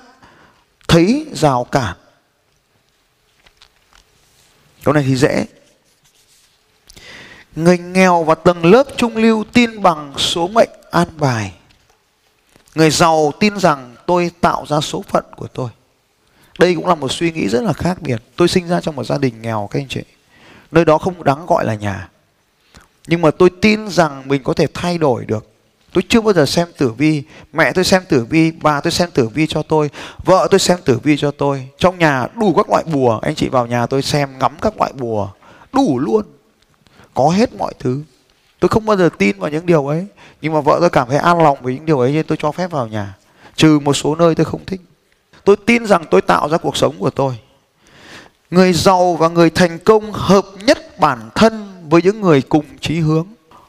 [0.89, 1.97] thấy rào cản.
[4.85, 5.47] Câu này thì dễ
[7.57, 11.53] người nghèo và tầng lớp trung lưu tin bằng số mệnh an bài.
[12.75, 15.69] Người giàu tin rằng tôi tạo ra số phận của tôi.
[16.59, 18.23] Đây cũng là một suy nghĩ rất là khác biệt.
[18.37, 20.03] Tôi sinh ra trong một gia đình nghèo, các anh chị.
[20.73, 22.09] Nơi đó không đáng gọi là nhà.
[23.07, 25.51] Nhưng mà tôi tin rằng mình có thể thay đổi được.
[25.93, 27.23] Tôi chưa bao giờ xem tử vi.
[27.53, 29.91] Mẹ tôi xem tử vi, bà tôi xem tử vi cho tôi,
[30.25, 31.69] vợ tôi xem tử vi cho tôi.
[31.79, 33.19] Trong nhà đủ các loại bùa.
[33.23, 35.29] Anh chị vào nhà tôi xem, ngắm các loại bùa.
[35.73, 36.23] Đủ luôn
[37.15, 38.03] có hết mọi thứ.
[38.61, 40.07] Tôi không bao giờ tin vào những điều ấy.
[40.41, 42.53] Nhưng mà vợ tôi cảm thấy an lòng với những điều ấy nên tôi cho
[42.53, 43.15] phép vào nhà.
[43.57, 44.81] Trừ một số nơi tôi không thích.
[45.45, 47.39] Tôi tin rằng tôi tạo ra cuộc sống của tôi.
[48.51, 52.99] Người giàu và người thành công hợp nhất bản thân với những người cùng chí
[52.99, 53.27] hướng.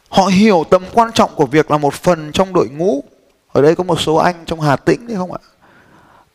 [0.09, 3.03] Họ hiểu tầm quan trọng của việc là một phần trong đội ngũ.
[3.51, 5.39] Ở đây có một số anh trong Hà Tĩnh đấy không ạ?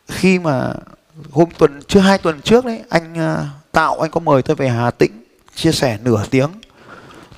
[0.09, 0.73] Khi mà
[1.31, 4.69] hôm tuần, chưa hai tuần trước đấy, anh à, tạo, anh có mời tôi về
[4.69, 6.51] Hà Tĩnh, chia sẻ nửa tiếng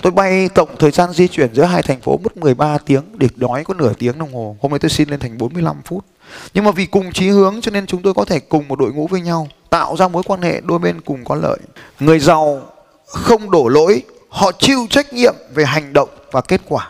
[0.03, 3.27] tôi bay tổng thời gian di chuyển giữa hai thành phố mất 13 tiếng để
[3.35, 4.57] đói có nửa tiếng đồng hồ.
[4.61, 6.05] Hôm nay tôi xin lên thành 45 phút.
[6.53, 8.93] Nhưng mà vì cùng chí hướng cho nên chúng tôi có thể cùng một đội
[8.93, 11.59] ngũ với nhau, tạo ra mối quan hệ đôi bên cùng có lợi.
[11.99, 12.61] Người giàu
[13.07, 16.89] không đổ lỗi, họ chịu trách nhiệm về hành động và kết quả.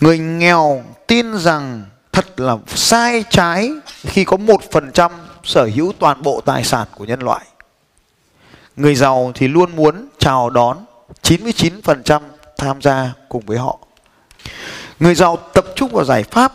[0.00, 3.70] Người nghèo tin rằng thật là sai trái
[4.02, 5.12] khi có một phần trăm
[5.44, 7.46] sở hữu toàn bộ tài sản của nhân loại.
[8.76, 10.76] Người giàu thì luôn muốn chào đón
[11.30, 12.20] 99%
[12.56, 13.78] tham gia cùng với họ.
[15.00, 16.52] Người giàu tập trung vào giải pháp.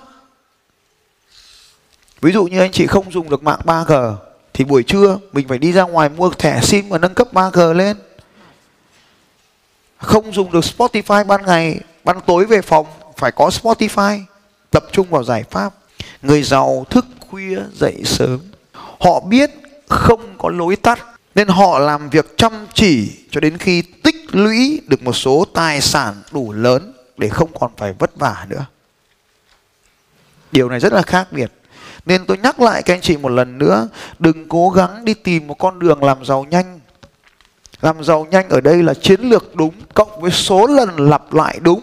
[2.22, 4.16] Ví dụ như anh chị không dùng được mạng 3G
[4.54, 7.74] thì buổi trưa mình phải đi ra ngoài mua thẻ sim và nâng cấp 3G
[7.74, 7.98] lên.
[9.98, 12.86] Không dùng được Spotify ban ngày, ban tối về phòng,
[13.18, 14.20] phải có Spotify,
[14.72, 15.74] tập trung vào giải pháp.
[16.22, 18.40] Người giàu thức khuya dậy sớm.
[19.00, 19.52] Họ biết
[19.90, 24.42] không có lối tắt nên họ làm việc chăm chỉ cho đến khi tích tích
[24.42, 28.66] lũy được một số tài sản đủ lớn để không còn phải vất vả nữa.
[30.52, 31.52] Điều này rất là khác biệt.
[32.06, 33.88] Nên tôi nhắc lại các anh chị một lần nữa,
[34.20, 36.80] đừng cố gắng đi tìm một con đường làm giàu nhanh.
[37.82, 41.60] Làm giàu nhanh ở đây là chiến lược đúng cộng với số lần lặp lại
[41.62, 41.82] đúng.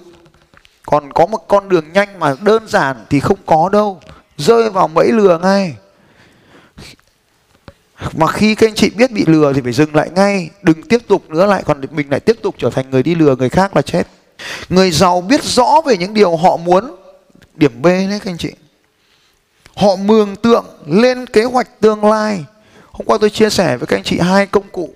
[0.87, 4.01] Còn có một con đường nhanh mà đơn giản thì không có đâu.
[4.37, 5.77] Rơi vào bẫy lừa ngay
[8.17, 11.03] mà khi các anh chị biết bị lừa thì phải dừng lại ngay, đừng tiếp
[11.09, 13.77] tục nữa lại, còn mình lại tiếp tục trở thành người đi lừa người khác
[13.77, 14.07] là chết
[14.69, 16.97] người giàu biết rõ về những điều họ muốn
[17.55, 18.53] điểm b đấy các anh chị
[19.77, 22.45] họ mường tượng lên kế hoạch tương lai
[22.93, 24.91] hôm qua tôi chia sẻ với các anh chị hai công cụ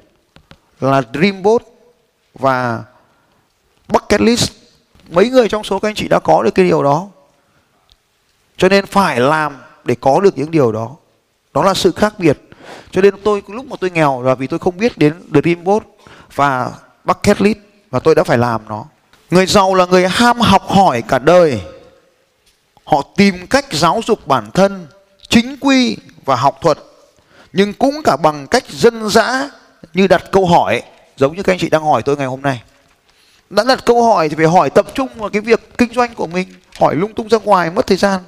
[0.81, 1.63] là Dreamboat
[2.35, 2.85] và
[3.89, 4.53] Bucket List.
[5.11, 7.09] Mấy người trong số các anh chị đã có được cái điều đó.
[8.57, 10.97] Cho nên phải làm để có được những điều đó.
[11.55, 12.39] Đó là sự khác biệt.
[12.91, 15.83] Cho nên tôi, lúc mà tôi nghèo là vì tôi không biết đến Dreamboat
[16.35, 16.71] và
[17.05, 17.59] Bucket List
[17.91, 18.85] và tôi đã phải làm nó.
[19.31, 21.61] Người giàu là người ham học hỏi cả đời.
[22.85, 24.87] Họ tìm cách giáo dục bản thân,
[25.29, 26.79] chính quy và học thuật,
[27.53, 29.51] nhưng cũng cả bằng cách dân dã
[29.95, 30.83] như đặt câu hỏi,
[31.17, 32.63] giống như các anh chị đang hỏi tôi ngày hôm nay
[33.51, 36.27] đã đặt câu hỏi thì phải hỏi tập trung vào cái việc kinh doanh của
[36.27, 36.49] mình,
[36.81, 38.21] hỏi lung tung ra ngoài mất thời gian,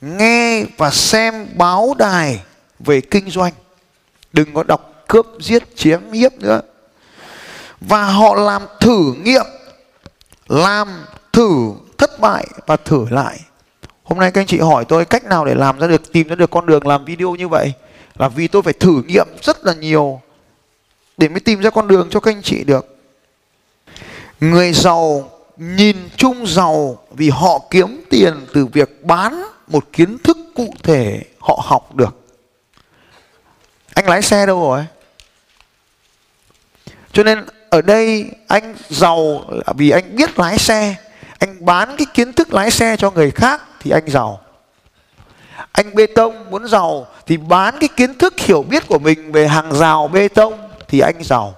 [0.00, 2.40] nghe và xem báo đài
[2.78, 3.52] về kinh doanh.
[4.32, 6.60] Đừng có đọc cướp, giết, chiếm hiếp nữa.
[7.80, 9.46] Và họ làm thử nghiệm,
[10.48, 10.88] làm
[11.32, 13.40] thử thất bại và thử lại.
[14.02, 16.34] Hôm nay các anh chị hỏi tôi cách nào để làm ra được, tìm ra
[16.34, 17.72] được con đường làm video như vậy?
[18.18, 20.20] Là vì tôi phải thử nghiệm rất là nhiều
[21.16, 22.96] để mới tìm ra con đường cho các anh chị được.
[24.40, 30.36] Người giàu nhìn chung giàu vì họ kiếm tiền từ việc bán một kiến thức
[30.54, 32.25] cụ thể họ học được
[33.96, 34.86] anh lái xe đâu rồi?
[37.12, 40.94] Cho nên ở đây anh giàu là vì anh biết lái xe.
[41.38, 44.40] Anh bán cái kiến thức lái xe cho người khác thì anh giàu.
[45.72, 49.48] Anh bê tông muốn giàu thì bán cái kiến thức hiểu biết của mình về
[49.48, 51.54] hàng rào bê tông thì anh giàu.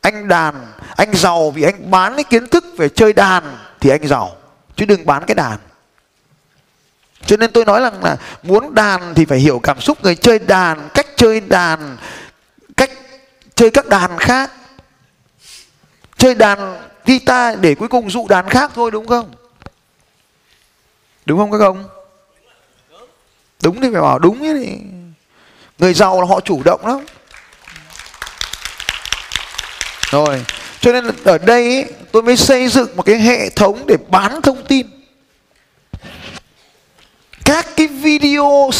[0.00, 4.06] Anh đàn, anh giàu vì anh bán cái kiến thức về chơi đàn thì anh
[4.06, 4.36] giàu.
[4.76, 5.58] Chứ đừng bán cái đàn
[7.26, 10.38] cho nên tôi nói rằng là muốn đàn thì phải hiểu cảm xúc người chơi
[10.38, 11.96] đàn cách chơi đàn
[12.76, 12.90] cách
[13.54, 14.50] chơi các đàn khác.
[16.16, 19.34] Chơi đàn guitar để cuối cùng dụ đàn khác thôi đúng không?
[21.26, 21.88] Đúng không các ông?
[23.62, 24.78] Đúng thì phải bảo đúng thì.
[25.78, 27.06] Người giàu là họ chủ động lắm.
[30.10, 30.44] Rồi
[30.80, 34.42] cho nên ở đây ý, tôi mới xây dựng một cái hệ thống để bán
[34.42, 34.86] thông tin
[37.48, 38.70] các cái video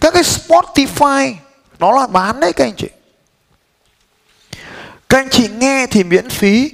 [0.00, 1.34] các cái Spotify,
[1.78, 2.88] nó là bán đấy các anh chị.
[5.08, 6.70] Các anh chị nghe thì miễn phí,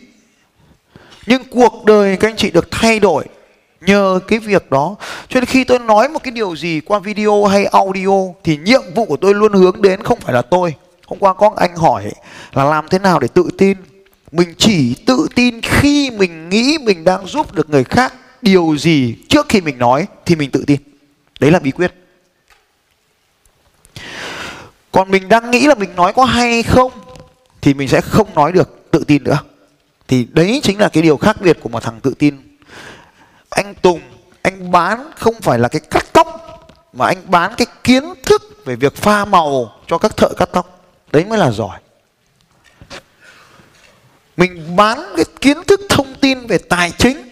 [1.26, 3.24] nhưng cuộc đời các anh chị được thay đổi
[3.80, 4.96] nhờ cái việc đó.
[5.28, 8.82] Cho nên khi tôi nói một cái điều gì qua video hay audio thì nhiệm
[8.94, 10.74] vụ của tôi luôn hướng đến không phải là tôi.
[11.06, 12.12] Hôm qua có anh hỏi
[12.52, 13.76] là làm thế nào để tự tin.
[14.32, 19.16] Mình chỉ tự tin khi mình nghĩ mình đang giúp được người khác điều gì
[19.28, 20.91] trước khi mình nói thì mình tự tin
[21.42, 21.94] đấy là bí quyết.
[24.92, 26.92] Còn mình đang nghĩ là mình nói có hay không,
[27.60, 29.38] thì mình sẽ không nói được tự tin nữa.
[30.08, 32.58] Thì đấy chính là cái điều khác biệt của một thằng tự tin.
[33.50, 34.00] Anh Tùng,
[34.42, 36.26] anh bán không phải là cái cắt tóc,
[36.92, 40.84] mà anh bán cái kiến thức về việc pha màu cho các thợ cắt tóc.
[41.12, 41.80] Đấy mới là giỏi.
[44.36, 47.31] Mình bán cái kiến thức thông tin về tài chính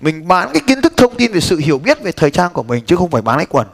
[0.00, 2.62] mình bán cái kiến thức thông tin về sự hiểu biết về thời trang của
[2.62, 3.66] mình chứ không phải bán cái quần.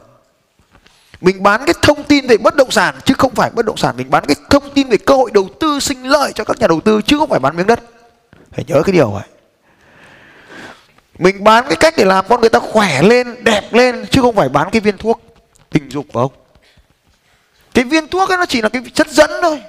[1.20, 3.96] Mình bán cái thông tin về bất động sản chứ không phải bất động sản.
[3.96, 6.66] Mình bán cái thông tin về cơ hội đầu tư sinh lợi cho các nhà
[6.66, 7.80] đầu tư chứ không phải bán miếng đất.
[8.52, 9.26] Phải nhớ cái điều này
[11.18, 14.34] mình bán cái cách để làm con người ta khỏe lên đẹp lên chứ không
[14.34, 15.20] phải bán cái viên thuốc
[15.70, 16.32] tình dục phải không
[17.74, 19.62] cái viên thuốc ấy nó chỉ là cái chất dẫn thôi.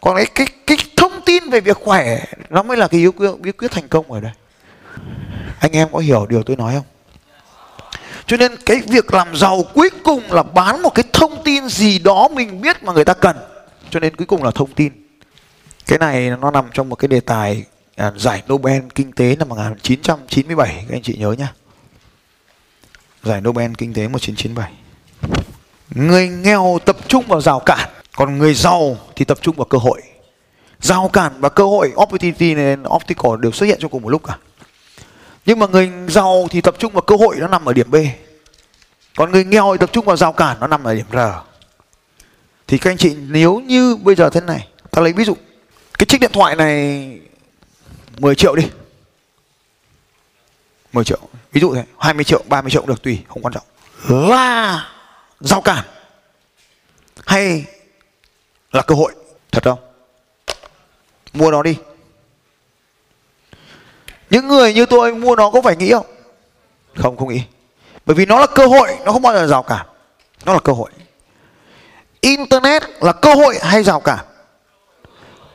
[0.00, 3.30] Còn cái cái cái thông tin về việc khỏe nó mới là cái yếu quyết,
[3.40, 4.32] bí quyết thành công ở đây
[5.60, 6.84] anh em có hiểu điều tôi nói không?
[8.26, 11.98] Cho nên cái việc làm giàu cuối cùng là bán một cái thông tin gì
[11.98, 13.36] đó mình biết mà người ta cần.
[13.90, 14.92] Cho nên cuối cùng là thông tin.
[15.86, 17.64] Cái này nó nằm trong một cái đề tài
[17.96, 21.52] à, giải Nobel kinh tế năm 1997 các anh chị nhớ nhá.
[23.22, 24.72] Giải Nobel kinh tế 1997
[25.90, 29.78] người nghèo tập trung vào rào cản còn người giàu thì tập trung vào cơ
[29.78, 30.02] hội.
[30.80, 34.22] Rào cản và cơ hội opportunity này obstacle đều xuất hiện trong cùng một lúc
[34.26, 34.38] cả
[35.48, 37.96] nhưng mà người giàu thì tập trung vào cơ hội nó nằm ở điểm B.
[39.16, 41.16] Còn người nghèo thì tập trung vào rào cản nó nằm ở điểm R.
[42.66, 45.36] Thì các anh chị, nếu như bây giờ thế này, ta lấy ví dụ,
[45.98, 47.20] cái chiếc điện thoại này
[48.18, 48.68] 10 triệu đi.
[50.92, 51.18] 10 triệu,
[51.52, 53.64] ví dụ thế 20 triệu 30 triệu cũng được, tùy, không quan trọng.
[54.28, 54.88] Là
[55.40, 55.84] rào cản
[57.26, 57.64] hay
[58.72, 59.14] là cơ hội,
[59.52, 59.78] thật không?
[61.32, 61.76] Mua nó đi
[64.30, 66.06] những người như tôi mua nó có phải nghĩ không?
[66.96, 67.42] Không không nghĩ.
[68.06, 69.86] Bởi vì nó là cơ hội, nó không bao giờ là rào cản.
[70.44, 70.90] Nó là cơ hội.
[72.20, 74.18] Internet là cơ hội hay rào cản?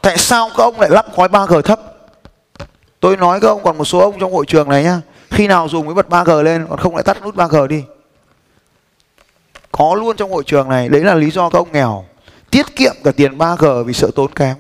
[0.02, 1.80] Tại sao các ông lại lắp khói 3G thấp?
[3.00, 5.02] Tôi nói các ông còn một số ông trong hội trường này nhá.
[5.32, 7.84] Khi nào dùng mới bật 3G lên, còn không lại tắt nút 3G đi.
[9.72, 12.06] Có luôn trong hội trường này, đấy là lý do các ông nghèo.
[12.50, 14.56] Tiết kiệm cả tiền 3G vì sợ tốn kém.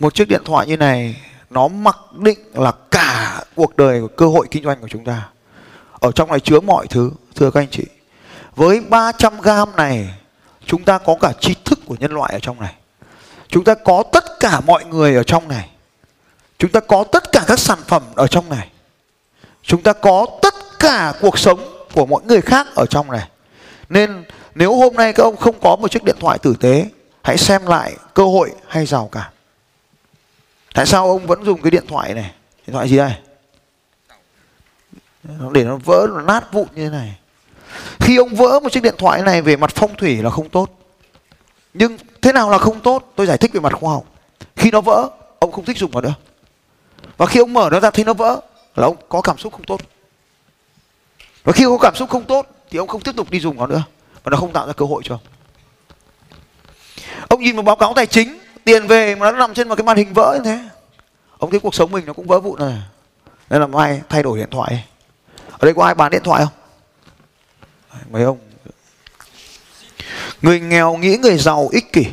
[0.00, 1.16] Một chiếc điện thoại như này
[1.50, 5.28] nó mặc định là cả cuộc đời của cơ hội kinh doanh của chúng ta.
[5.92, 7.84] Ở trong này chứa mọi thứ, thưa các anh chị.
[8.56, 10.08] Với 300 gram này,
[10.66, 12.74] chúng ta có cả tri thức của nhân loại ở trong này.
[13.48, 15.70] Chúng ta có tất cả mọi người ở trong này.
[16.58, 18.70] Chúng ta có tất cả các sản phẩm ở trong này.
[19.62, 23.28] Chúng ta có tất cả cuộc sống của mọi người khác ở trong này.
[23.88, 26.86] Nên nếu hôm nay các ông không có một chiếc điện thoại tử tế,
[27.22, 29.30] hãy xem lại cơ hội hay rào cản
[30.78, 32.30] tại sao ông vẫn dùng cái điện thoại này?
[32.66, 33.12] Điện thoại gì đây?
[35.52, 37.18] Để nó vỡ, nó nát vụn như thế này.
[38.00, 40.70] Khi ông vỡ một chiếc điện thoại này về mặt phong thủy là không tốt.
[41.74, 43.12] Nhưng thế nào là không tốt?
[43.16, 44.04] Tôi giải thích về mặt khoa học.
[44.56, 46.14] Khi nó vỡ, ông không thích dùng nó nữa.
[47.16, 48.40] Và khi ông mở nó ra thấy nó vỡ,
[48.76, 49.80] là ông có cảm xúc không tốt.
[51.44, 53.66] Và khi có cảm xúc không tốt, thì ông không tiếp tục đi dùng nó
[53.66, 53.82] nữa.
[54.22, 55.22] Và nó không tạo ra cơ hội cho ông.
[57.28, 58.37] Ông nhìn một báo cáo tài chính
[58.68, 60.68] tiền về mà nó nằm trên một cái màn hình vỡ như thế.
[61.38, 62.74] Ông thấy cuộc sống mình nó cũng vỡ vụn rồi.
[63.50, 64.84] Nên là mai thay đổi điện thoại.
[65.50, 66.54] Ở đây có ai bán điện thoại không?
[68.10, 68.38] Mấy ông.
[70.42, 72.06] Người nghèo nghĩ người giàu ích kỷ.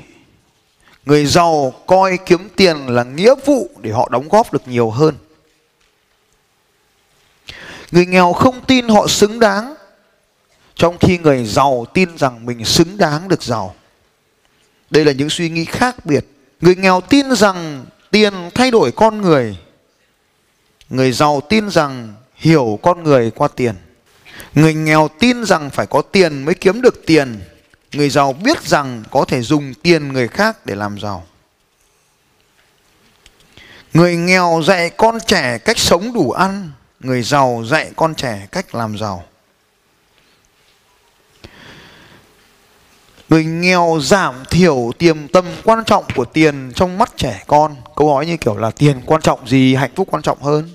[1.06, 5.16] Người giàu coi kiếm tiền là nghĩa vụ để họ đóng góp được nhiều hơn.
[7.92, 9.76] Người nghèo không tin họ xứng đáng,
[10.76, 13.76] trong khi người giàu tin rằng mình xứng đáng được giàu.
[14.90, 16.26] Đây là những suy nghĩ khác biệt
[16.66, 19.58] người nghèo tin rằng tiền thay đổi con người.
[20.90, 23.76] Người giàu tin rằng hiểu con người qua tiền.
[24.56, 27.42] Người nghèo tin rằng phải có tiền mới kiếm được tiền.
[27.92, 31.26] Người giàu biết rằng có thể dùng tiền người khác để làm giàu.
[33.94, 36.72] Người nghèo dạy con trẻ cách sống đủ ăn.
[37.00, 39.24] Người giàu dạy con trẻ cách làm giàu.
[43.30, 47.76] Người nghèo giảm thiểu tiềm tâm quan trọng của tiền trong mắt trẻ con.
[47.96, 50.70] Câu hỏi như kiểu là tiền quan trọng gì hạnh phúc quan trọng hơn?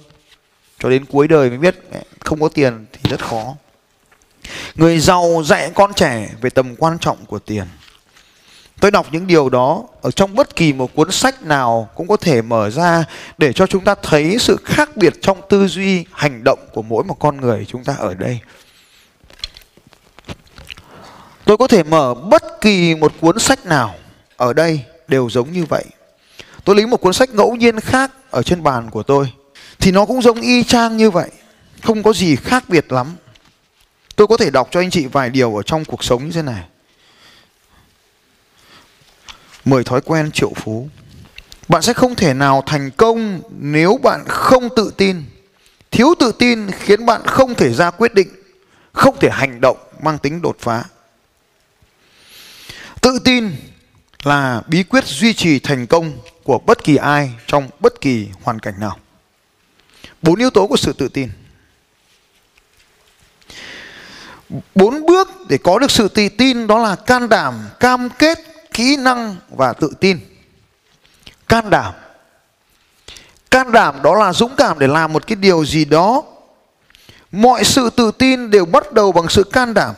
[0.78, 1.76] Cho đến cuối đời mới biết
[2.20, 3.54] không có tiền thì rất khó.
[4.74, 7.64] Người giàu dạy con trẻ về tầm quan trọng của tiền.
[8.80, 12.16] Tôi đọc những điều đó ở trong bất kỳ một cuốn sách nào cũng có
[12.16, 13.04] thể mở ra
[13.38, 17.04] để cho chúng ta thấy sự khác biệt trong tư duy, hành động của mỗi
[17.04, 18.40] một con người chúng ta ở đây.
[21.50, 23.94] Tôi có thể mở bất kỳ một cuốn sách nào
[24.36, 25.84] ở đây đều giống như vậy.
[26.64, 29.32] Tôi lấy một cuốn sách ngẫu nhiên khác ở trên bàn của tôi
[29.78, 31.30] thì nó cũng giống y chang như vậy,
[31.82, 33.16] không có gì khác biệt lắm.
[34.16, 36.42] Tôi có thể đọc cho anh chị vài điều ở trong cuộc sống như thế
[36.42, 36.64] này.
[39.64, 40.88] Mười thói quen triệu phú.
[41.68, 45.24] Bạn sẽ không thể nào thành công nếu bạn không tự tin.
[45.90, 48.28] Thiếu tự tin khiến bạn không thể ra quyết định,
[48.92, 50.84] không thể hành động mang tính đột phá.
[53.00, 53.56] Tự tin
[54.22, 58.58] là bí quyết duy trì thành công của bất kỳ ai trong bất kỳ hoàn
[58.58, 58.98] cảnh nào.
[60.22, 61.30] Bốn yếu tố của sự tự tin.
[64.74, 68.38] Bốn bước để có được sự tự tin đó là can đảm, cam kết,
[68.72, 70.18] kỹ năng và tự tin.
[71.48, 71.94] Can đảm.
[73.50, 76.22] Can đảm đó là dũng cảm để làm một cái điều gì đó.
[77.32, 79.94] Mọi sự tự tin đều bắt đầu bằng sự can đảm.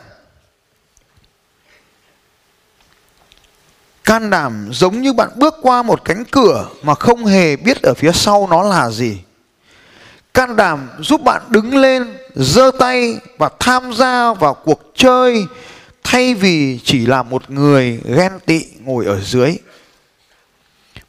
[4.03, 7.93] Can đảm giống như bạn bước qua một cánh cửa mà không hề biết ở
[7.93, 9.17] phía sau nó là gì.
[10.33, 15.45] Can đảm giúp bạn đứng lên, giơ tay và tham gia vào cuộc chơi
[16.03, 19.57] thay vì chỉ là một người ghen tị ngồi ở dưới.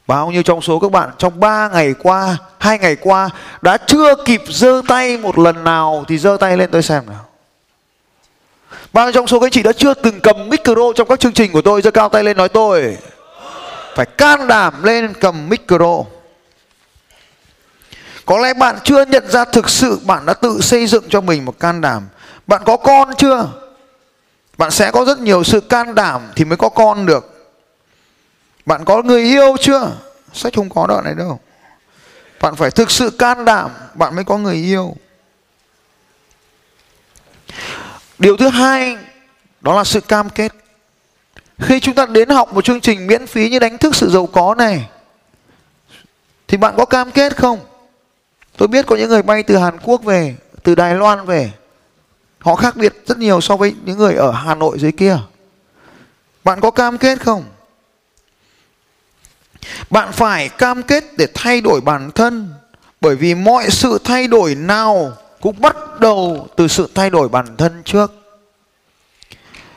[0.07, 3.29] Bao nhiêu trong số các bạn trong 3 ngày qua, hai ngày qua
[3.61, 7.24] đã chưa kịp giơ tay một lần nào thì giơ tay lên tôi xem nào.
[8.95, 11.33] Bao nhiêu trong số các anh chị đã chưa từng cầm micro trong các chương
[11.33, 12.97] trình của tôi, giơ cao tay lên nói tôi.
[13.95, 16.03] Phải can đảm lên cầm micro.
[18.25, 21.45] Có lẽ bạn chưa nhận ra thực sự bạn đã tự xây dựng cho mình
[21.45, 22.07] một can đảm.
[22.47, 23.47] Bạn có con chưa?
[24.57, 27.53] Bạn sẽ có rất nhiều sự can đảm thì mới có con được.
[28.65, 29.91] Bạn có người yêu chưa?
[30.33, 31.39] Sách không có đoạn này đâu.
[32.41, 34.95] Bạn phải thực sự can đảm, bạn mới có người yêu.
[38.19, 38.97] Điều thứ hai
[39.61, 40.51] đó là sự cam kết.
[41.59, 44.27] Khi chúng ta đến học một chương trình miễn phí như đánh thức sự giàu
[44.27, 44.89] có này
[46.47, 47.59] thì bạn có cam kết không?
[48.57, 51.51] Tôi biết có những người bay từ Hàn Quốc về, từ Đài Loan về.
[52.39, 55.17] Họ khác biệt rất nhiều so với những người ở Hà Nội dưới kia.
[56.43, 57.43] Bạn có cam kết không?
[59.89, 62.53] Bạn phải cam kết để thay đổi bản thân
[63.01, 65.13] bởi vì mọi sự thay đổi nào
[65.45, 68.13] cũng bắt đầu từ sự thay đổi bản thân trước.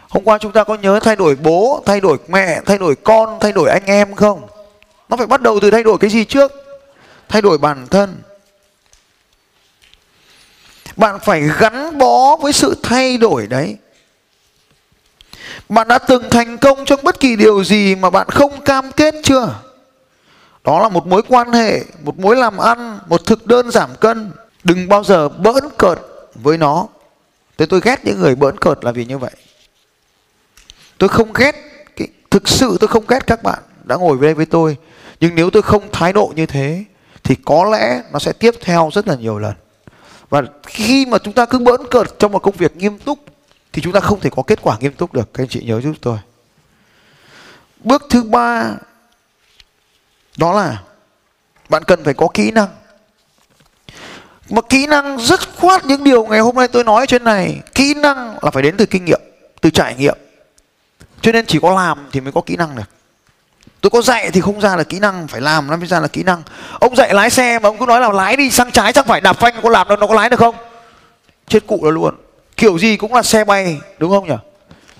[0.08, 3.38] Hôm qua chúng ta có nhớ thay đổi bố, thay đổi mẹ, thay đổi con,
[3.40, 4.48] thay đổi anh em không?
[5.08, 6.52] Nó phải bắt đầu từ thay đổi cái gì trước?
[7.28, 8.22] Thay đổi bản thân.
[10.96, 13.76] Bạn phải gắn bó với sự thay đổi đấy.
[15.68, 19.14] Bạn đã từng thành công trong bất kỳ điều gì mà bạn không cam kết
[19.22, 19.54] chưa?
[20.64, 24.32] Đó là một mối quan hệ, một mối làm ăn, một thực đơn giảm cân.
[24.68, 25.98] Đừng bao giờ bỡn cợt
[26.34, 26.86] với nó.
[27.58, 29.30] Thế tôi ghét những người bỡn cợt là vì như vậy.
[30.98, 31.54] Tôi không ghét,
[31.96, 34.76] cái, thực sự tôi không ghét các bạn đã ngồi đây với tôi.
[35.20, 36.84] Nhưng nếu tôi không thái độ như thế
[37.24, 39.54] thì có lẽ nó sẽ tiếp theo rất là nhiều lần.
[40.28, 43.18] Và khi mà chúng ta cứ bỡn cợt trong một công việc nghiêm túc
[43.72, 45.34] thì chúng ta không thể có kết quả nghiêm túc được.
[45.34, 46.18] Các anh chị nhớ giúp tôi.
[47.84, 48.70] Bước thứ ba
[50.36, 50.82] đó là
[51.68, 52.68] bạn cần phải có kỹ năng.
[54.50, 57.60] Mà kỹ năng rất khoát những điều ngày hôm nay tôi nói trên này.
[57.74, 59.20] Kỹ năng là phải đến từ kinh nghiệm,
[59.60, 60.18] từ trải nghiệm.
[61.20, 62.82] Cho nên chỉ có làm thì mới có kỹ năng được.
[63.80, 66.08] Tôi có dạy thì không ra là kỹ năng, phải làm nó mới ra là
[66.08, 66.42] kỹ năng.
[66.80, 69.20] Ông dạy lái xe mà ông cứ nói là lái đi sang trái chắc phải
[69.20, 70.54] đạp phanh có làm đâu nó có lái được không?
[71.48, 72.14] Chết cụ là luôn.
[72.56, 74.34] Kiểu gì cũng là xe bay, đúng không nhỉ?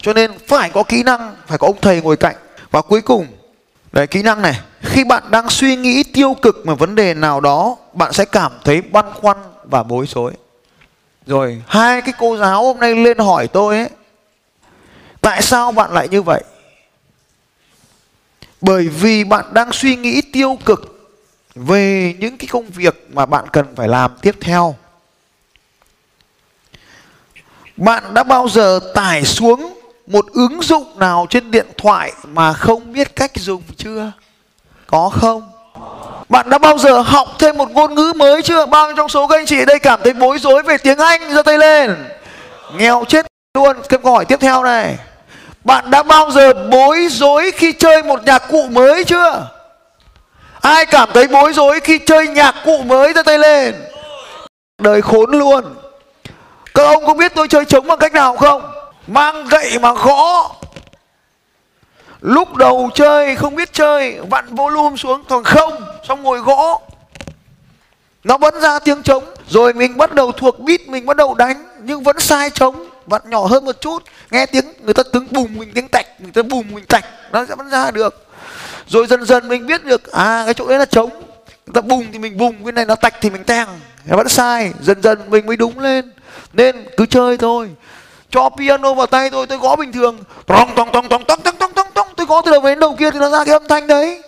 [0.01, 2.37] Cho nên phải có kỹ năng, phải có ông thầy ngồi cạnh.
[2.71, 3.27] Và cuối cùng,
[3.93, 7.41] đấy kỹ năng này, khi bạn đang suy nghĩ tiêu cực về vấn đề nào
[7.41, 10.33] đó, bạn sẽ cảm thấy băn khoăn và bối rối.
[11.27, 13.89] Rồi, hai cái cô giáo hôm nay lên hỏi tôi ấy,
[15.21, 16.45] tại sao bạn lại như vậy?
[18.61, 21.11] Bởi vì bạn đang suy nghĩ tiêu cực
[21.55, 24.77] về những cái công việc mà bạn cần phải làm tiếp theo.
[27.77, 29.78] Bạn đã bao giờ tải xuống
[30.09, 34.13] một ứng dụng nào trên điện thoại mà không biết cách dùng chưa?
[34.87, 35.51] Có không?
[36.29, 38.67] Bạn đã bao giờ học thêm một ngôn ngữ mới chưa?
[38.67, 40.99] Bao nhiêu trong số các anh chị ở đây cảm thấy bối rối về tiếng
[40.99, 41.97] Anh giơ tay lên.
[42.77, 43.77] Nghèo chết luôn.
[43.89, 44.97] Câu hỏi tiếp theo này.
[45.65, 49.49] Bạn đã bao giờ bối rối khi chơi một nhạc cụ mới chưa?
[50.61, 53.75] Ai cảm thấy bối rối khi chơi nhạc cụ mới giơ tay lên?
[54.79, 55.65] Đời khốn luôn.
[56.75, 58.78] Các ông có biết tôi chơi trống bằng cách nào không?
[59.09, 60.55] Mang gậy mà gõ.
[62.21, 66.81] lúc đầu chơi không biết chơi, vặn volume xuống, còn không, xong ngồi gõ.
[68.25, 71.65] Nó vẫn ra tiếng trống, rồi mình bắt đầu thuộc beat, mình bắt đầu đánh,
[71.83, 74.03] nhưng vẫn sai trống, vặn nhỏ hơn một chút.
[74.31, 77.47] Nghe tiếng, người ta tiếng bùm, mình tiếng tạch người ta bùm, mình tạch, nó
[77.49, 78.27] sẽ vẫn ra được.
[78.87, 81.11] Rồi dần dần mình biết được à cái chỗ đấy là trống.
[81.67, 83.69] Người ta bùng thì mình bùng cái này nó tạch thì mình teng
[84.05, 86.13] nó vẫn sai, dần dần mình mới đúng lên.
[86.53, 87.69] Nên cứ chơi thôi
[88.31, 90.19] cho piano vào tay tôi tôi gõ bình thường.
[90.47, 92.97] Tong tong tong tong tong tong tong tong tong tôi gõ từ đầu đến đầu
[92.99, 94.23] kia thì nó ra cái âm thanh đấy.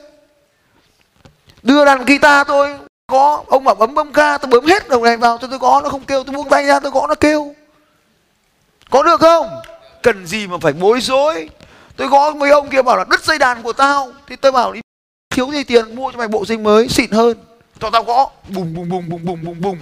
[1.62, 2.76] Đưa đàn guitar tôi,
[3.09, 3.42] gõ.
[3.46, 5.88] Ông bảo bấm bấm ca, tôi bấm hết đầu này vào tôi tôi gõ, nó
[5.88, 7.55] không kêu, tôi buông tay ra, tôi gõ, nó kêu.
[8.90, 9.48] Có được không?
[10.03, 11.48] Cần gì mà phải bối rối?
[11.96, 14.12] Tôi gõ mấy ông kia bảo là, đứt dây đàn của tao.
[14.26, 14.80] Thì tôi bảo, đi,
[15.30, 17.36] thiếu gì tiền, mua cho mày bộ dây mới, xịn hơn.
[17.80, 18.30] Cho tao gõ.
[18.48, 19.78] Bùng bùng bùng bùng bùng bùng bùng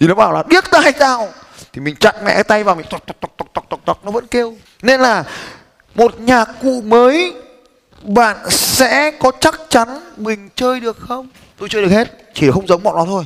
[0.00, 1.28] thì nó bảo là, điếc tai tao
[1.76, 4.10] thì mình chặn mẹ tay vào, mình tọc tọc tọc tọc tọc tọc tọc nó
[4.10, 4.56] vẫn kêu.
[4.82, 5.24] Nên là
[5.94, 7.34] một nhạc cụ mới,
[8.02, 11.28] bạn sẽ có chắc chắn mình chơi được không?
[11.58, 13.24] Tôi chơi được hết, chỉ không giống bọn nó thôi.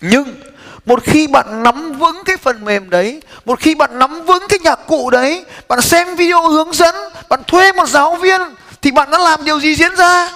[0.00, 0.40] Nhưng
[0.86, 4.58] một khi bạn nắm vững cái phần mềm đấy, một khi bạn nắm vững cái
[4.58, 6.94] nhạc cụ đấy, bạn xem video hướng dẫn,
[7.28, 8.40] bạn thuê một giáo viên,
[8.82, 10.32] thì bạn đã làm điều gì diễn ra?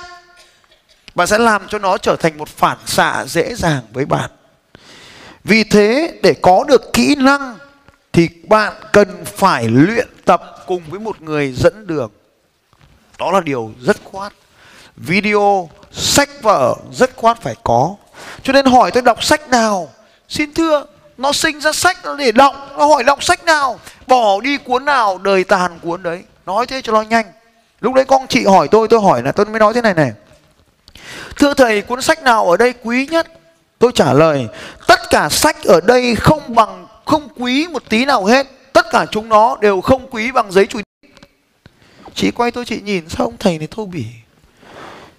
[1.15, 4.31] Bạn sẽ làm cho nó trở thành một phản xạ dễ dàng với bạn
[5.45, 7.59] vì thế, để có được kỹ năng,
[8.13, 12.11] thì bạn cần phải luyện tập cùng với một người dẫn đường.
[13.19, 14.33] Đó là điều rất khoát.
[14.97, 17.95] Video sách vở rất khoát phải có.
[18.43, 19.89] Cho nên hỏi tôi đọc sách nào?
[20.29, 20.87] Xin thưa,
[21.19, 23.81] nó sinh ra sách nó để đọc, nó hỏi đọc sách nào?
[24.07, 26.23] Bỏ đi cuốn nào, đời tàn cuốn đấy.
[26.47, 27.27] Nói thế cho nó nhanh.
[27.81, 30.13] Lúc đấy con chị hỏi tôi tôi hỏi là, tôi mới nói thế này này.
[31.37, 33.27] Thưa thầy, cuốn sách nào ở đây quý nhất?
[33.79, 34.49] Tôi trả lời,
[34.87, 38.47] tất cả sách ở đây không bằng, không quý một tí nào hết.
[38.73, 40.83] Tất cả chúng nó đều không quý bằng giấy chùi
[42.15, 44.05] chị quay tôi, chị nhìn, sao ông thầy này thô bỉ?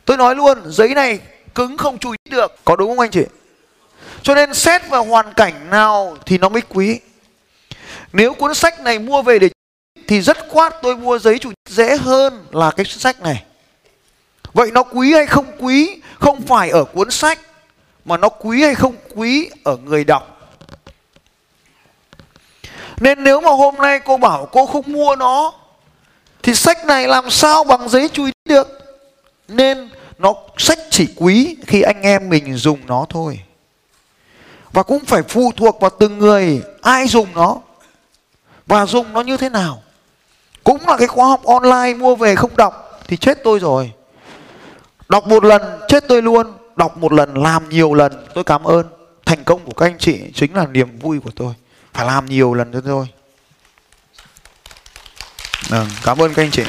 [0.06, 1.20] Tôi nói luôn, giấy này
[1.56, 2.56] cứng không chùi được.
[2.66, 3.24] Có đúng không anh chị?
[4.22, 7.00] Cho nên xét vào hoàn cảnh nào thì nó mới quý.
[8.14, 9.50] Nếu cuốn sách này mua về để
[10.08, 13.44] thì rất khoát tôi mua giấy chủ dễ hơn là cái sách này.
[14.54, 17.40] Vậy nó quý hay không quý không phải ở cuốn sách
[18.06, 20.52] mà nó quý hay không quý ở người đọc.
[23.00, 25.54] Nên nếu mà hôm nay cô bảo cô không mua nó,
[26.44, 28.68] thì sách này làm sao bằng giấy chùi được?
[29.48, 33.40] Nên nó, sách chỉ quý khi anh em mình dùng nó thôi.
[34.72, 37.58] Và cũng phải phụ thuộc vào từng người ai dùng nó
[38.68, 39.84] và dùng nó như thế nào.
[40.64, 43.92] Cũng là cái khóa học online mua về không đọc thì chết tôi rồi.
[45.10, 48.86] Đọc một lần, chết tôi luôn đọc một lần làm nhiều lần tôi cảm ơn.
[49.26, 51.54] Thành công của các anh chị chính là niềm vui của tôi.
[51.94, 53.08] Phải làm nhiều lần cho tôi.
[55.72, 56.64] Ừ, cảm ơn các anh chị.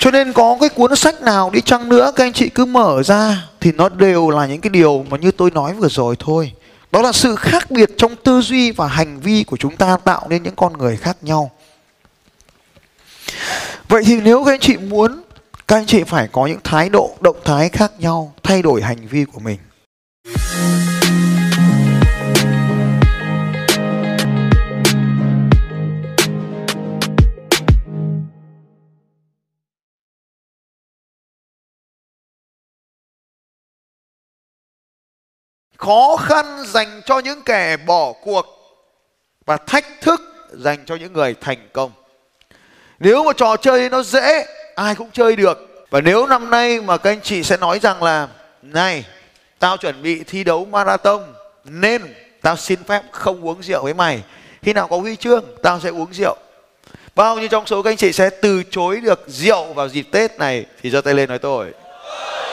[0.00, 3.02] Cho nên có cái cuốn sách nào đi chăng nữa các anh chị cứ mở
[3.02, 6.52] ra thì nó đều là những cái điều mà như tôi nói vừa rồi thôi.
[6.92, 10.26] Đó là sự khác biệt trong tư duy và hành vi của chúng ta tạo
[10.28, 11.50] nên những con người khác nhau.
[13.88, 15.22] Vậy thì nếu các anh chị muốn
[15.68, 19.06] các anh chị phải có những thái độ, động thái khác nhau, thay đổi hành
[19.06, 19.58] vi của mình.
[35.76, 38.46] Khó khăn dành cho những kẻ bỏ cuộc
[39.46, 40.20] và thách thức
[40.52, 41.90] dành cho những người thành công.
[42.98, 44.46] Nếu mà trò chơi nó dễ
[44.76, 45.86] ai cũng chơi được.
[45.90, 48.28] Và nếu năm nay mà các anh chị sẽ nói rằng là,
[48.62, 49.04] này,
[49.58, 54.22] tao chuẩn bị thi đấu marathon, nên tao xin phép không uống rượu với mày.
[54.62, 56.36] Khi nào có huy chương, tao sẽ uống rượu.
[57.14, 60.38] Bao nhiêu trong số các anh chị sẽ từ chối được rượu vào dịp tết
[60.38, 61.72] này thì giơ tay lên nói tôi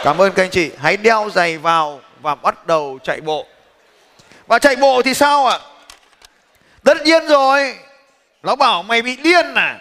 [0.03, 0.71] cảm ơn các anh chị.
[0.77, 3.45] Hãy đeo giày vào và bắt đầu chạy bộ.
[4.47, 5.59] Và chạy bộ thì sao ạ?
[5.61, 5.65] À?
[6.83, 7.75] tất nhiên rồi.
[8.43, 9.79] Nó bảo mày bị điên à?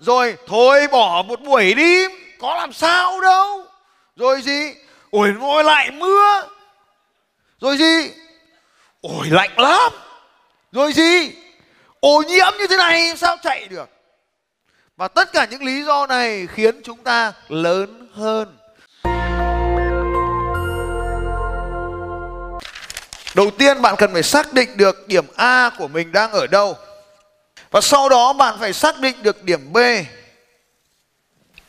[0.00, 2.06] Rồi, thôi bỏ một buổi đi.
[2.40, 3.66] Có làm sao đâu.
[4.16, 4.74] Rồi gì?
[5.10, 6.48] Ôi, ngồi lại mưa.
[7.60, 8.10] Rồi gì?
[9.00, 9.92] Ôi, lạnh lắm.
[10.72, 11.32] Rồi gì?
[12.00, 13.88] Ô nhiễm như thế này sao chạy được?
[14.96, 18.56] Và tất cả những lý do này khiến chúng ta lớn hơn.
[23.34, 26.76] Đầu tiên, bạn cần phải xác định được điểm a của mình đang ở đâu
[27.70, 29.78] và sau đó bạn phải xác định được điểm b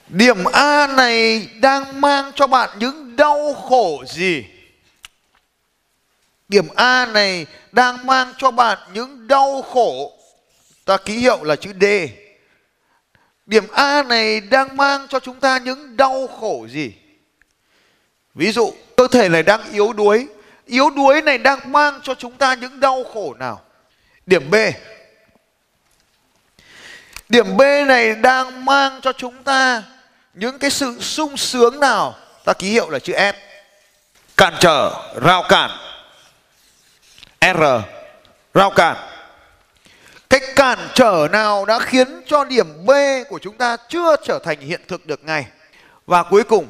[0.08, 4.46] điểm a này đang mang cho bạn những đau khổ gì
[6.48, 10.18] điểm a này đang mang cho bạn những đau khổ
[10.86, 11.86] ta ký hiệu là chữ D.
[13.46, 16.94] Điểm A này đang mang cho chúng ta những đau khổ gì?
[18.36, 20.28] Ví dụ, cơ thể này đang yếu đuối.
[20.66, 23.62] Yếu đuối này đang mang cho chúng ta những đau khổ nào?
[24.26, 24.56] Điểm B.
[27.32, 29.84] Điểm B này đang mang cho chúng ta
[30.34, 32.16] những cái sự sung sướng nào?
[32.46, 33.36] Ta ký hiệu là chữ S.
[34.38, 35.72] Cản trở, rào cản.
[37.42, 37.62] R,
[38.54, 38.98] rào cản.
[40.30, 42.92] Cái cản trở nào đã khiến cho điểm B
[43.30, 45.46] của chúng ta chưa trở thành hiện thực được ngay?
[46.06, 46.68] Và cuối cùng,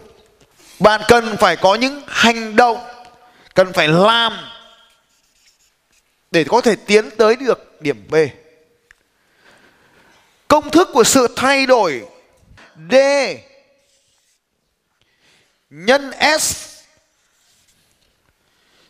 [0.79, 2.77] bạn cần phải có những hành động,
[3.55, 4.37] cần phải làm
[6.31, 8.15] để có thể tiến tới được điểm B.
[10.51, 12.07] Công thức của sự thay đổi
[12.91, 12.95] D
[15.69, 16.67] nhân S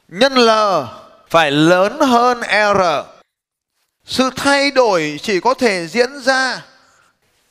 [0.08, 0.50] nhân L
[1.30, 2.42] phải lớn hơn
[2.76, 2.82] R.
[4.06, 6.62] Sự thay đổi chỉ có thể diễn ra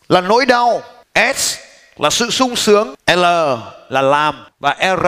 [0.08, 0.82] là nỗi đau.
[1.36, 1.58] S
[1.96, 2.94] là sự sung sướng.
[3.06, 3.24] L
[3.88, 4.46] là làm.
[4.60, 5.06] Và R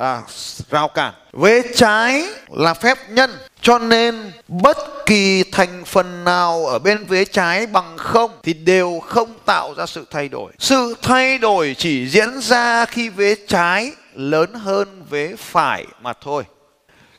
[0.00, 0.22] là
[0.70, 1.14] rào cản.
[1.32, 3.38] Vế trái là phép nhân.
[3.62, 9.00] Cho nên, bất kỳ thành phần nào ở bên vế trái bằng không thì đều
[9.06, 10.52] không tạo ra sự thay đổi.
[10.58, 16.44] Sự thay đổi chỉ diễn ra khi vế trái lớn hơn vế phải mà thôi.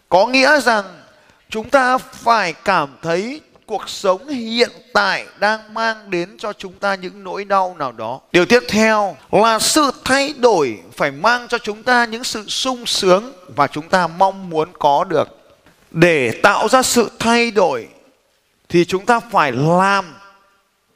[0.09, 0.85] Có nghĩa rằng
[1.49, 6.95] chúng ta phải cảm thấy cuộc sống hiện tại đang mang đến cho chúng ta
[6.95, 8.19] những nỗi đau nào đó.
[8.31, 12.85] Điều tiếp theo là sự thay đổi phải mang cho chúng ta những sự sung
[12.85, 15.42] sướng và chúng ta mong muốn có được.
[15.93, 17.87] Để tạo ra sự thay đổi
[18.69, 20.15] thì chúng ta phải làm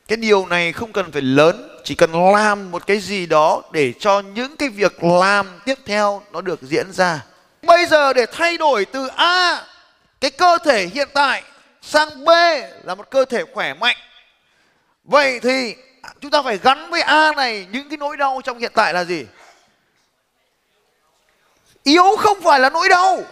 [0.07, 3.93] cái điều này không cần phải lớn, chỉ cần làm một cái gì đó để
[3.99, 7.21] cho những cái việc làm tiếp theo nó được diễn ra
[7.67, 9.63] bây giờ để thay đổi từ a,
[10.21, 11.43] cái cơ thể hiện tại,
[11.81, 12.29] sang B
[12.83, 13.97] là một cơ thể khỏe mạnh.
[15.03, 15.75] Vậy thì
[16.21, 19.03] chúng ta phải gắn với A này, những cái nỗi đau trong hiện tại là
[19.03, 19.25] gì?
[21.83, 23.23] Yếu không phải là nỗi đau.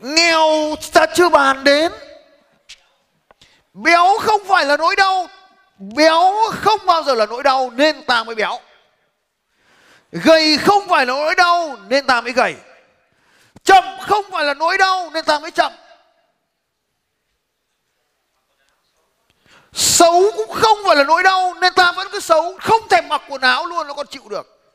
[0.00, 1.92] Nghèo ta chưa bàn đến.
[3.74, 5.28] Béo không phải là nỗi đau.
[5.78, 8.60] Béo không bao giờ là nỗi đau nên ta mới béo.
[10.12, 12.54] Gầy không phải là nỗi đau nên ta mới gầy.
[13.64, 15.72] Chậm không phải là nỗi đau nên ta mới chậm.
[19.72, 23.22] Xấu cũng không phải là nỗi đau nên ta vẫn cứ xấu, không thèm mặc
[23.28, 24.74] quần áo luôn nó còn chịu được.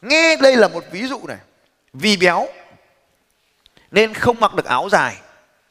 [0.00, 1.38] Nghe đây là một ví dụ này.
[1.92, 2.48] Vì béo
[3.94, 5.16] nên không mặc được áo dài.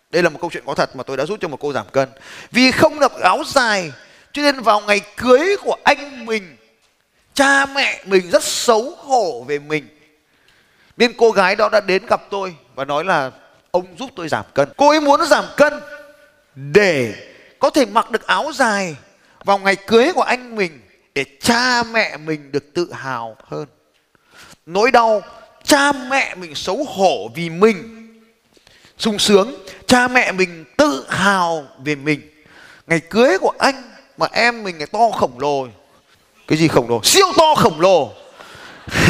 [0.10, 1.86] Đây là một câu chuyện có thật mà tôi đã giúp cho một cô giảm
[1.92, 2.10] cân.
[2.52, 3.92] Vì không được áo dài,
[4.34, 6.58] cho nên vào ngày cưới của anh mình,
[7.34, 9.88] cha mẹ mình rất xấu hổ về mình
[10.98, 13.32] nên cô gái đó đã đến gặp tôi và nói là,
[13.72, 15.74] ông giúp tôi giảm cân cô ấy muốn giảm cân
[16.56, 17.14] để
[17.60, 18.96] có thể mặc được áo dài
[19.44, 20.82] vào ngày cưới của anh mình,
[21.16, 23.66] để cha mẹ mình được tự hào hơn
[24.66, 25.22] nỗi đau,
[25.64, 28.03] cha mẹ mình xấu hổ vì mình
[29.04, 29.54] sung sướng,
[29.88, 32.22] cha mẹ mình tự hào về mình.
[32.88, 33.84] Ngày cưới của anh
[34.18, 35.68] mà em mình ngày to khổng lồ.
[36.48, 37.04] Cái gì khổng lồ?
[37.04, 38.12] Siêu to khổng lồ.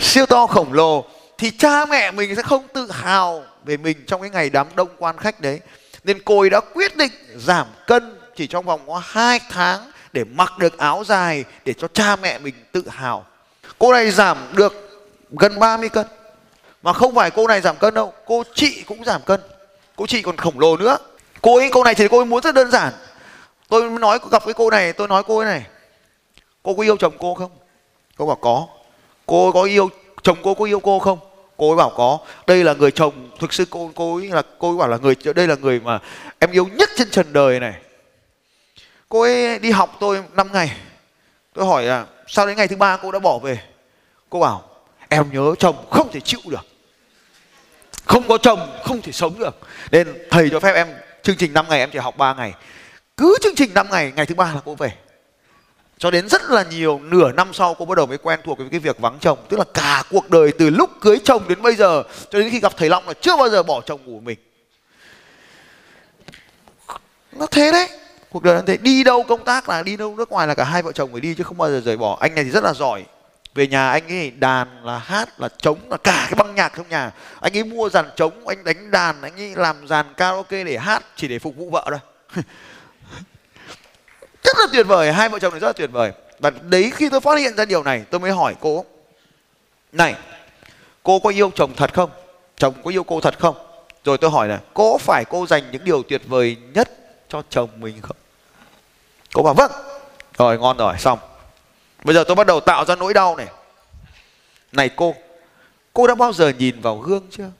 [0.00, 1.04] Siêu to khổng lồ.
[1.38, 4.88] Thì cha mẹ mình sẽ không tự hào về mình trong cái ngày đám đông
[4.98, 5.60] quan khách đấy.
[6.04, 10.24] Nên cô ấy đã quyết định giảm cân chỉ trong vòng có hai tháng để
[10.24, 13.26] mặc được áo dài để cho cha mẹ mình tự hào.
[13.78, 16.06] Cô này giảm được gần 30 cân
[16.82, 19.40] mà không phải cô này giảm cân đâu, cô chị cũng giảm cân.
[19.96, 20.98] Cô chị còn khổng lồ nữa.
[21.40, 22.92] Cô ấy, cô này thì cô ấy muốn rất đơn giản.
[23.68, 25.64] Tôi nói, gặp cái cô này, tôi nói cô ấy này,
[26.62, 27.50] cô có yêu chồng cô không?
[28.16, 28.66] Cô bảo, có.
[29.26, 29.90] Cô có yêu
[30.22, 31.18] chồng cô, có yêu cô không?
[31.56, 32.18] Cô ấy bảo, có.
[32.46, 35.14] Đây là người chồng, thực sự cô cô ấy là, cô ấy bảo là người,
[35.34, 35.98] đây là người mà
[36.38, 37.74] em yêu nhất trên trần đời này.
[39.08, 40.76] Cô ấy đi học tôi 5 ngày.
[41.54, 43.58] Tôi hỏi là, sao đến ngày thứ ba cô đã bỏ về?
[44.30, 44.62] Cô bảo,
[45.08, 46.69] em nhớ chồng không thể chịu được
[48.10, 49.58] không có chồng, không thể sống được.
[49.90, 50.88] Nên thầy cho phép em
[51.22, 52.52] chương trình 5 ngày em chỉ học 3 ngày.
[53.16, 54.92] Cứ chương trình 5 ngày ngày thứ ba là cô về.
[55.98, 58.66] Cho đến rất là nhiều, nửa năm sau cô bắt đầu mới quen thuộc với
[58.70, 59.38] cái việc vắng chồng.
[59.48, 62.60] Tức là cả cuộc đời từ lúc cưới chồng đến bây giờ, cho đến khi
[62.60, 64.38] gặp thầy long là chưa bao giờ bỏ chồng của mình.
[67.32, 67.88] Nó thế đấy.
[68.30, 68.76] Cuộc đời nó thế.
[68.76, 71.20] Đi đâu công tác là đi đâu nước ngoài là cả hai vợ chồng phải
[71.20, 72.18] đi chứ không bao giờ rời bỏ.
[72.20, 73.04] Anh này thì rất là giỏi
[73.54, 76.88] về nhà anh ấy, đàn là hát, là trống, là cả cái băng nhạc trong
[76.88, 77.10] nhà.
[77.40, 81.02] Anh ấy mua dàn trống, anh đánh đàn, anh ấy làm dàn karaoke để hát,
[81.16, 81.98] chỉ để phục vụ vợ thôi.
[84.44, 86.12] Rất là tuyệt vời, hai vợ chồng này rất là tuyệt vời.
[86.38, 88.84] Và đấy, khi tôi phát hiện ra điều này, tôi mới hỏi cô,
[89.92, 90.14] này,
[91.02, 92.10] cô có yêu chồng thật không?
[92.56, 93.56] Chồng có yêu cô thật không?
[94.04, 96.90] Rồi tôi hỏi là, có phải cô dành những điều tuyệt vời nhất
[97.28, 98.16] cho chồng mình không?
[99.34, 99.70] Cô bảo vâng.
[100.38, 101.18] Rồi, ngon rồi, xong
[102.04, 103.46] bây giờ tôi bắt đầu tạo ra nỗi đau này.
[104.72, 105.14] Này cô
[105.92, 107.50] cô đã bao giờ nhìn vào gương chưa?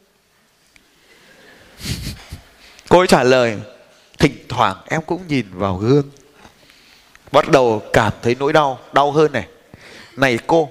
[2.89, 3.59] Cô ấy trả lời,
[4.19, 6.11] thỉnh thoảng em cũng nhìn vào gương.
[7.33, 9.47] Bắt đầu cảm thấy nỗi đau đau hơn này.
[10.17, 10.71] Này cô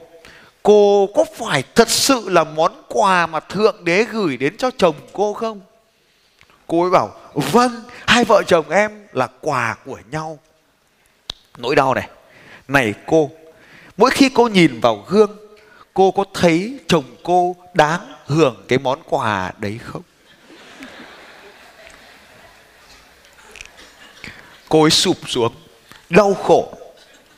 [0.63, 4.95] cô có phải thật sự là món quà mà thượng đế gửi đến cho chồng
[5.13, 5.61] cô không?
[6.67, 10.39] Cô ấy bảo vâng hai vợ chồng em là quà của nhau.
[11.57, 12.09] Nỗi đau này.
[12.67, 13.31] Này cô
[13.99, 15.37] mỗi khi cô nhìn vào gương,
[15.93, 20.01] cô có thấy chồng cô đáng hưởng cái món quà đấy không?
[24.69, 25.53] Cô ấy sụp xuống,
[26.09, 26.73] đau khổ,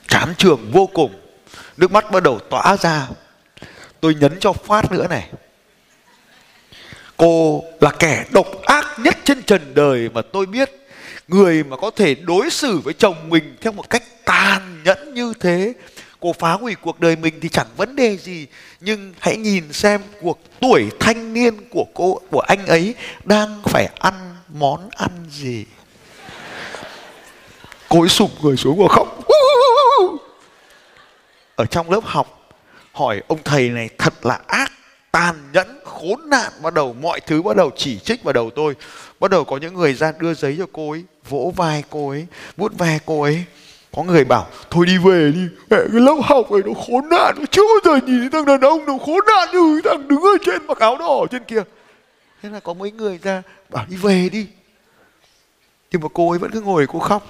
[0.07, 1.11] chán trường vô cùng.
[1.77, 3.07] Nước mắt bắt đầu tỏa ra.
[3.99, 5.29] Tôi nhấn cho phát nữa này.
[7.17, 10.69] Cô là kẻ độc ác nhất trên trần đời mà tôi biết.
[11.27, 15.33] Người mà có thể đối xử với chồng mình theo một cách tàn nhẫn như
[15.39, 15.73] thế
[16.21, 18.47] cô phá hủy cuộc đời mình thì chẳng vấn đề gì.
[18.79, 23.89] Nhưng hãy nhìn xem cuộc tuổi thanh niên của cô, của anh ấy đang phải
[23.99, 25.65] ăn món ăn gì.
[27.89, 29.19] Cô ấy sụp người xuống và khóc.
[31.55, 32.49] Ở trong lớp học,
[32.91, 34.71] hỏi ông thầy này thật là ác,
[35.11, 36.51] tàn nhẫn, khốn nạn.
[36.61, 38.75] Bắt đầu mọi thứ bắt đầu chỉ trích vào đầu tôi.
[39.19, 42.25] Bắt đầu có những người ra đưa giấy cho cô ấy, vỗ vai cô ấy,
[42.57, 43.45] vuốt ve cô ấy
[43.95, 47.35] có người bảo thôi đi về đi mẹ cái lớp học này nó khốn nạn
[47.37, 50.21] nó chưa bao giờ nhìn thấy thằng đàn ông nó khốn nạn như thằng đứng
[50.21, 51.63] ở trên mặc áo đỏ trên kia.
[52.43, 54.47] Thế là có mấy người ra bảo đi về đi.
[55.91, 57.27] Nhưng mà cô ấy vẫn cứ ngồi cô khóc.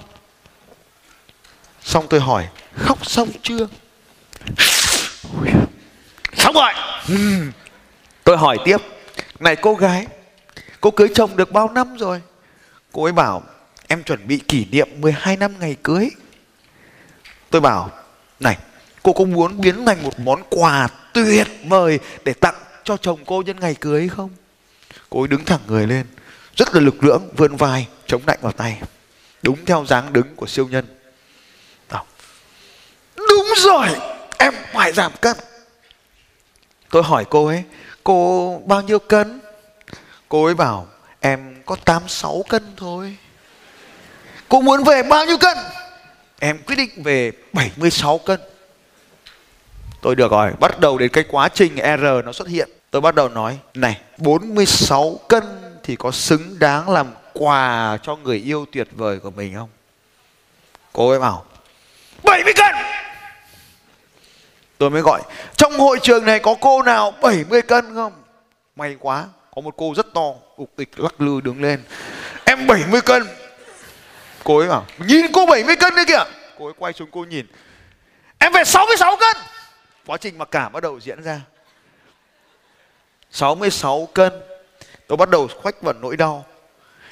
[1.82, 3.66] Xong tôi hỏi khóc xong chưa?
[6.36, 6.72] Xong rồi.
[8.24, 8.76] Tôi hỏi tiếp
[9.40, 10.06] này cô gái
[10.80, 12.20] cô cưới chồng được bao năm rồi?
[12.92, 13.42] Cô ấy bảo
[13.88, 16.10] em chuẩn bị kỷ niệm 12 năm ngày cưới
[17.52, 17.90] tôi bảo,
[18.40, 18.58] này,
[19.02, 23.42] cô có muốn biến thành một món quà tuyệt vời để tặng cho chồng cô
[23.46, 24.30] nhân ngày cưới không?
[25.10, 26.06] Cô ấy đứng thẳng người lên,
[26.56, 28.80] rất là lực lưỡng, vươn vai, chống lạnh vào tay,
[29.42, 30.84] đúng theo dáng đứng của siêu nhân.
[31.90, 32.06] Nào.
[33.16, 33.88] đúng rồi,
[34.38, 35.36] em phải giảm cân.
[36.90, 37.62] Tôi hỏi cô ấy,
[38.04, 39.40] cô bao nhiêu cân?
[40.28, 40.88] Cô ấy bảo,
[41.20, 43.16] em có 86 cân thôi.
[44.48, 45.56] Cô muốn về bao nhiêu cân?
[46.44, 48.40] Em quyết định về 76 cân.
[50.00, 52.68] Tôi được rồi bắt đầu đến cái quá trình R nó xuất hiện.
[52.90, 55.42] Tôi bắt đầu nói, này 46 cân
[55.82, 59.68] thì có xứng đáng làm quà cho người yêu tuyệt vời của mình không?
[60.92, 61.44] Cô ấy bảo
[62.22, 62.74] 70 cân!
[64.78, 65.22] Tôi mới gọi,
[65.56, 68.12] trong hội trường này có cô nào 70 cân không?
[68.76, 69.24] May quá,
[69.54, 71.82] có một cô rất to, ục ịch, lắc lư đứng lên.
[72.44, 73.26] Em 70 cân
[74.44, 76.24] cô ấy bảo nhìn cô 70 cân đấy kìa.
[76.58, 77.46] Cô ấy quay xuống cô nhìn.
[78.38, 79.36] Em về 66 cân.
[80.06, 81.40] Quá trình mặc cảm bắt đầu diễn ra.
[83.30, 84.32] 66 cân.
[85.06, 86.44] Tôi bắt đầu khoách vào nỗi đau.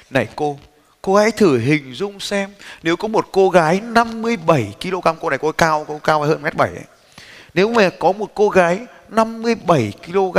[0.09, 0.59] Này cô
[1.01, 2.49] cô hãy thử hình dung xem
[2.83, 6.55] nếu có một cô gái 57 kg cô này cô cao cô cao hơn mét
[6.55, 6.85] bảy ấy.
[7.53, 8.79] nếu mà có một cô gái
[9.09, 10.37] 57 kg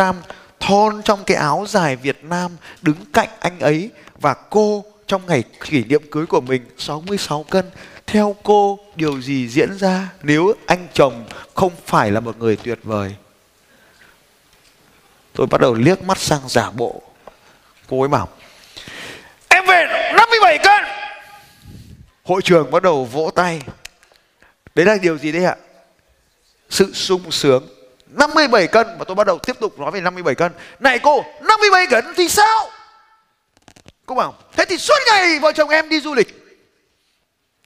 [0.61, 3.91] thon trong cái áo dài Việt Nam đứng cạnh anh ấy
[4.21, 7.71] và cô trong ngày kỷ niệm cưới của mình 66 cân.
[8.07, 12.79] Theo cô, điều gì diễn ra nếu anh chồng không phải là một người tuyệt
[12.83, 13.17] vời?
[15.33, 17.03] Tôi bắt đầu liếc mắt sang giả bộ.
[17.89, 18.29] Cô ấy bảo,
[19.49, 20.85] em về 57 cân.
[22.25, 23.63] Hội trường bắt đầu vỗ tay.
[24.75, 25.57] Đấy là điều gì đấy ạ?
[26.71, 27.69] Sự sung sướng.
[28.07, 28.87] 57 cân.
[28.99, 30.53] Và tôi bắt đầu tiếp tục nói về 57 cân.
[30.81, 32.71] Này cô 57 cân thì sao?
[34.07, 36.39] Cô bảo, thế thì suốt ngày vợ chồng em đi du lịch.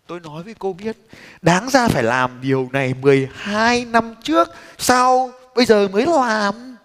[0.06, 0.96] Tôi nói với cô biết,
[1.42, 6.76] đáng ra phải làm điều này 12 năm trước, sao bây giờ mới làm?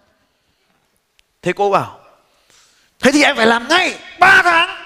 [1.42, 1.98] Thế cô bảo,
[3.00, 4.78] thế thì em phải làm ngay 3 tháng.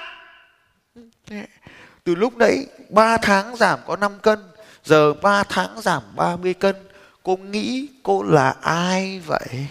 [2.05, 4.39] Từ lúc đấy 3 tháng giảm có 5 cân,
[4.85, 6.77] giờ 3 tháng giảm 30 cân.
[7.23, 9.67] Cô nghĩ cô là ai vậy?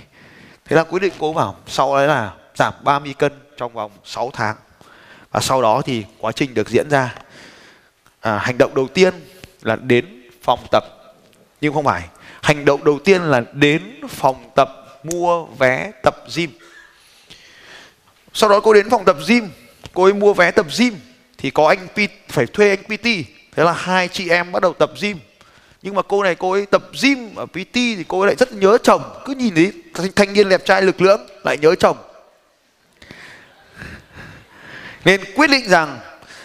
[0.65, 4.29] Thế là quyết định cô bảo, sau đấy là giảm 30 cân trong vòng 6
[4.33, 4.55] tháng
[5.35, 7.15] và sau đó thì quá trình được diễn ra
[8.19, 9.13] à, hành động đầu tiên
[9.61, 10.05] là đến
[10.41, 10.83] phòng tập.
[11.61, 12.03] Nhưng không phải
[12.41, 14.69] hành động đầu tiên là đến phòng tập
[15.03, 16.49] mua vé tập gym.
[18.33, 19.49] Sau đó cô đến phòng tập gym
[19.93, 20.95] cô ấy mua vé tập gym
[21.37, 23.05] thì có anh P, phải thuê anh PT
[23.55, 25.19] thế là hai chị em bắt đầu tập gym.
[25.81, 28.53] Nhưng mà cô này cô ấy tập gym ở PT thì cô ấy lại rất
[28.53, 29.01] nhớ chồng.
[29.25, 29.53] Cứ nhìn
[29.93, 31.97] thấy thanh niên đẹp trai lực lưỡng lại nhớ chồng
[35.05, 35.99] nên quyết định rằng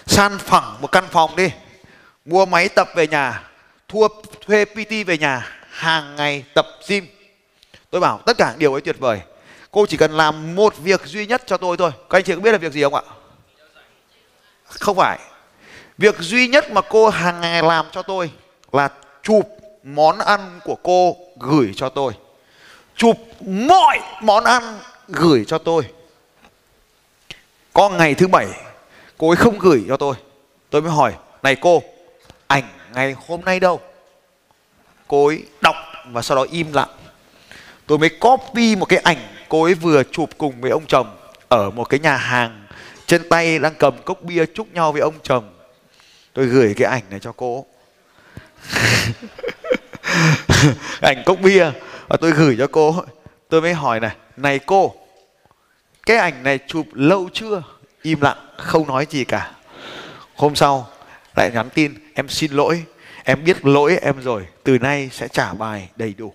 [0.07, 1.51] san phẳng một căn phòng đi.
[2.25, 3.43] Mua máy tập về nhà,
[3.89, 4.09] thua
[4.47, 7.07] thuê PT về nhà, hàng ngày tập gym.
[7.91, 9.21] Tôi bảo, tất cả điều ấy tuyệt vời.
[9.71, 11.91] Cô chỉ cần làm một việc duy nhất cho tôi thôi.
[12.11, 13.03] Các anh chị có biết là việc gì không ạ?
[14.65, 15.19] Không phải.
[15.99, 18.31] Việc duy nhất mà cô hàng ngày làm cho tôi
[18.73, 18.89] là
[19.23, 19.49] chụp
[19.83, 22.13] món ăn của cô gửi cho tôi.
[22.97, 25.85] Chụp mọi món ăn gửi cho tôi
[27.81, 28.47] có ngày thứ bảy,
[29.19, 30.15] cô ấy không gửi cho tôi.
[30.71, 31.83] Tôi mới hỏi, này cô,
[32.47, 32.65] ảnh
[32.95, 33.81] ngày hôm nay đâu?
[35.09, 35.77] Cô ấy đọc
[36.07, 36.89] và sau đó im lặng.
[37.87, 39.17] Tôi mới copy một cái ảnh
[39.49, 41.17] cô ấy vừa chụp cùng với ông chồng
[41.49, 42.67] ở một cái nhà hàng
[43.07, 45.55] trên tay đang cầm cốc bia chúc nhau với ông chồng.
[46.33, 47.67] Tôi gửi cái ảnh này cho cô.
[51.01, 51.71] Ảnh cốc bia,
[52.09, 53.05] và tôi gửi cho cô.
[53.49, 54.95] Tôi mới hỏi này này cô
[56.07, 57.63] cái ảnh này chụp lâu chưa?
[58.03, 59.51] Im lặng không nói gì cả.
[60.35, 60.89] Hôm sau
[61.37, 62.85] lại nhắn tin em xin lỗi
[63.25, 66.35] em biết lỗi em rồi từ nay sẽ trả bài đầy đủ.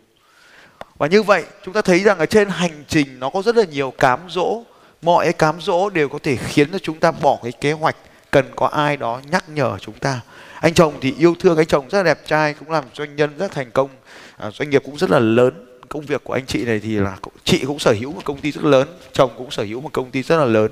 [0.97, 3.63] Và như vậy chúng ta thấy rằng ở trên hành trình nó có rất là
[3.63, 4.63] nhiều cám dỗ.
[5.01, 7.95] Mọi cái cám dỗ đều có thể khiến cho chúng ta bỏ cái kế hoạch
[8.32, 10.22] cần có ai đó nhắc nhở chúng ta.
[10.59, 13.38] Anh chồng thì yêu thương anh chồng rất là đẹp trai cũng làm doanh nhân
[13.38, 13.89] rất thành công.
[14.38, 17.17] À, doanh nghiệp cũng rất là lớn công việc của anh chị này thì là
[17.43, 20.11] chị cũng sở hữu một công ty rất lớn, chồng cũng sở hữu một công
[20.11, 20.71] ty rất là lớn.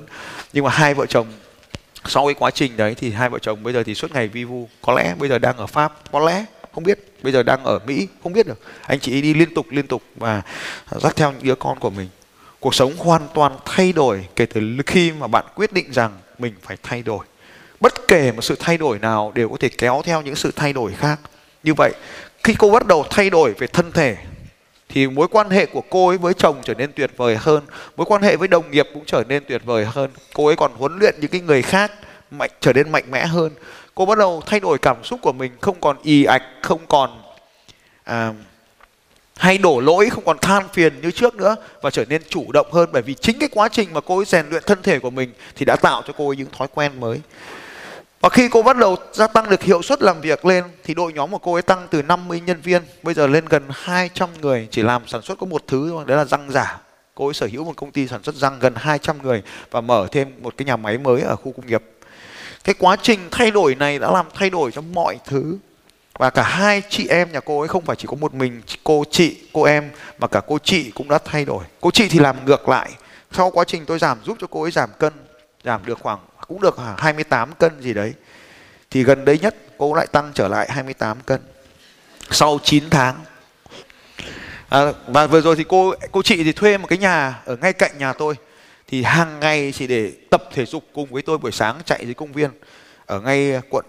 [0.52, 1.26] Nhưng mà hai vợ chồng,
[2.06, 4.44] sau cái quá trình đấy thì hai vợ chồng bây giờ thì suốt ngày vi
[4.44, 4.68] vu.
[4.82, 6.44] Có lẽ bây giờ đang ở pháp, có lẽ,
[6.74, 6.98] không biết.
[7.22, 8.60] Bây giờ đang ở mỹ, không biết được.
[8.82, 10.42] Anh chị đi liên tục liên tục và
[10.90, 12.08] dắt theo những đứa con của mình.
[12.60, 16.54] Cuộc sống hoàn toàn thay đổi kể từ khi mà bạn quyết định rằng mình
[16.62, 17.26] phải thay đổi.
[17.80, 20.72] Bất kể một sự thay đổi nào đều có thể kéo theo những sự thay
[20.72, 21.20] đổi khác.
[21.62, 21.92] Như vậy,
[22.44, 24.16] khi cô bắt đầu thay đổi về thân thể
[24.88, 27.62] thì mối quan hệ của cô ấy với chồng trở nên tuyệt vời hơn
[27.96, 30.10] mối quan hệ với đồng nghiệp cũng trở nên tuyệt vời hơn.
[30.34, 31.92] Cô ấy còn huấn luyện những cái người khác
[32.30, 33.52] mạnh trở nên mạnh mẽ hơn.
[33.94, 37.22] Cô bắt đầu thay đổi cảm xúc của mình không còn ì ạch không còn
[38.04, 38.32] à,
[39.36, 42.72] hay đổ lỗi không còn than phiền như trước nữa và trở nên chủ động
[42.72, 42.88] hơn.
[42.92, 45.32] Bởi vì chính cái quá trình mà cô ấy rèn luyện thân thể của mình
[45.56, 47.20] thì đã tạo cho cô ấy những thói quen mới
[48.24, 51.12] và khi cô bắt đầu gia tăng được hiệu suất làm việc lên thì đội
[51.12, 54.68] nhóm của cô ấy tăng từ 50 nhân viên bây giờ lên gần 200 người
[54.70, 56.80] chỉ làm sản xuất có một thứ thôi, đấy là răng giả.
[57.14, 60.06] Cô ấy sở hữu một công ty sản xuất răng gần 200 người và mở
[60.12, 61.82] thêm một cái nhà máy mới ở khu công nghiệp.
[62.64, 65.58] Cái quá trình thay đổi này đã làm thay đổi cho mọi thứ.
[66.18, 69.04] Và cả hai chị em nhà cô ấy không phải chỉ có một mình cô
[69.10, 71.64] chị, cô em mà cả cô chị cũng đã thay đổi.
[71.80, 72.90] Cô chị thì làm ngược lại.
[73.32, 75.12] Sau quá trình tôi giảm giúp cho cô ấy giảm cân,
[75.64, 76.18] giảm được khoảng
[76.48, 78.14] cũng được 28 cân gì đấy.
[78.90, 81.40] Thì gần đây nhất cô lại tăng trở lại 28 cân.
[82.30, 83.14] Sau 9 tháng.
[84.68, 87.72] À, và vừa rồi thì cô cô chị thì thuê một cái nhà ở ngay
[87.72, 88.34] cạnh nhà tôi.
[88.88, 92.14] Thì hàng ngày chỉ để tập thể dục cùng với tôi buổi sáng chạy dưới
[92.14, 92.50] công viên
[93.06, 93.84] ở ngay quận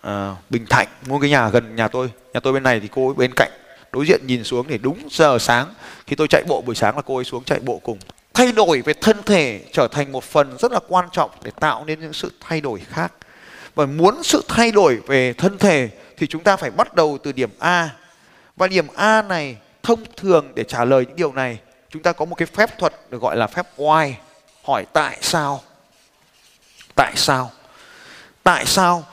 [0.00, 2.10] à, Bình Thạnh mua cái nhà gần nhà tôi.
[2.34, 3.50] Nhà tôi bên này thì cô ấy bên cạnh
[3.92, 5.74] đối diện nhìn xuống để đúng giờ sáng
[6.06, 7.98] khi tôi chạy bộ buổi sáng là cô ấy xuống chạy bộ cùng
[8.38, 11.84] thay đổi về thân thể trở thành một phần rất là quan trọng để tạo
[11.84, 13.12] nên những sự thay đổi khác.
[13.74, 17.32] Và muốn sự thay đổi về thân thể thì chúng ta phải bắt đầu từ
[17.32, 17.90] điểm A.
[18.56, 21.58] Và điểm A này thông thường để trả lời những điều này,
[21.90, 24.12] chúng ta có một cái phép thuật được gọi là phép why
[24.64, 25.62] hỏi tại sao?
[26.94, 27.50] Tại sao?
[28.42, 29.04] Tại sao?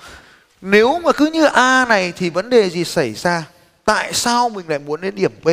[0.61, 3.43] Nếu mà cứ như A này thì vấn đề gì xảy ra?
[3.86, 5.49] Tại sao mình lại muốn đến điểm B?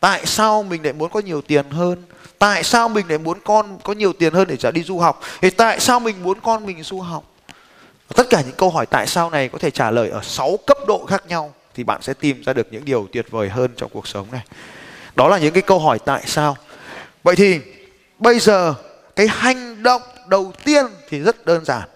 [0.00, 2.02] Tại sao mình lại muốn có nhiều tiền hơn?
[2.38, 5.20] Tại sao mình lại muốn con có nhiều tiền hơn để trả đi du học?
[5.40, 7.24] Thì tại sao mình muốn con mình du học?
[8.14, 10.76] Tất cả những câu hỏi tại sao này có thể trả lời ở 6 cấp
[10.86, 13.90] độ khác nhau thì bạn sẽ tìm ra được những điều tuyệt vời hơn trong
[13.92, 14.42] cuộc sống này.
[15.16, 16.56] Đó là những cái câu hỏi tại sao.
[17.22, 17.60] Vậy thì
[18.18, 18.74] bây giờ
[19.16, 21.88] cái hành động đầu tiên thì rất đơn giản.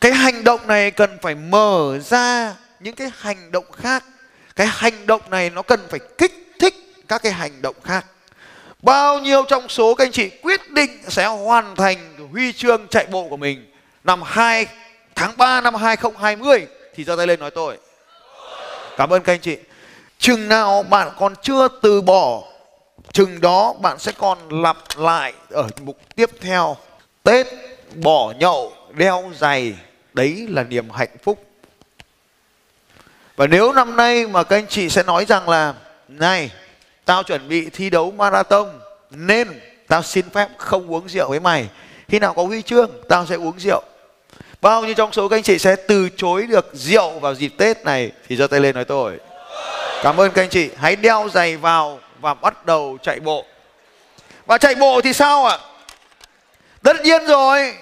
[0.00, 4.04] Cái hành động này cần phải mở ra những cái hành động khác.
[4.56, 6.45] Cái hành động này nó cần phải kích
[7.08, 8.06] các cái hành động khác
[8.82, 13.06] Bao nhiêu trong số các anh chị quyết định sẽ hoàn thành huy chương chạy
[13.06, 13.70] bộ của mình
[14.04, 14.66] năm 2
[15.14, 17.78] tháng 3 năm 2020 thì giơ tay lên nói tôi.
[18.96, 19.56] Cảm ơn các anh chị.
[20.18, 22.42] Chừng nào bạn còn chưa từ bỏ,
[23.12, 26.76] chừng đó bạn sẽ còn lặp lại ở mục tiếp theo.
[27.22, 27.46] Tết
[27.94, 29.74] bỏ nhậu, đeo giày,
[30.14, 31.44] đấy là niềm hạnh phúc.
[33.36, 35.74] Và nếu năm nay mà các anh chị sẽ nói rằng là
[36.08, 36.50] này
[37.06, 38.80] tao chuẩn bị thi đấu marathon,
[39.10, 41.68] nên tao xin phép không uống rượu với mày.
[42.08, 43.82] Khi nào có huy chương, tao sẽ uống rượu.
[44.60, 47.84] Bao nhiêu trong số các anh chị sẽ từ chối được rượu vào dịp tết
[47.84, 49.18] này thì giơ tay lên nói tôi.
[50.02, 50.70] Cảm ơn các anh chị.
[50.76, 53.44] Hãy đeo giày vào và bắt đầu chạy bộ.
[54.46, 55.58] Và chạy bộ thì sao ạ?
[56.82, 57.74] Tất nhiên rồi.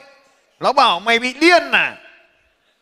[0.60, 1.96] Nó bảo mày bị điên à?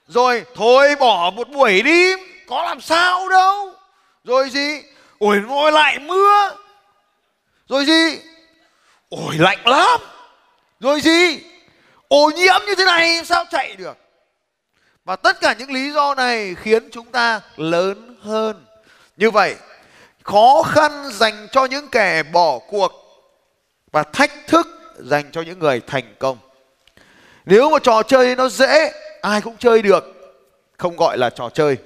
[0.08, 2.12] Rồi, thôi bỏ một buổi đi.
[2.48, 3.72] Có làm sao đâu.
[4.24, 4.82] Rồi gì?
[5.22, 6.50] Ôi ngồi lại mưa.
[7.68, 8.20] Rồi gì?
[9.08, 10.00] Ôi, lạnh lắm.
[10.80, 11.40] Rồi gì?
[12.08, 13.96] Ô nhiễm như thế này sao chạy được?
[15.04, 18.66] Và tất cả những lý do này khiến chúng ta lớn hơn.
[19.16, 19.56] Như vậy,
[20.22, 22.92] khó khăn dành cho những kẻ bỏ cuộc
[23.92, 24.66] và thách thức
[24.98, 26.38] dành cho những người thành công.
[27.44, 30.04] Nếu mà trò chơi nó dễ, ai cũng chơi được.
[30.78, 31.76] Không gọi là trò chơi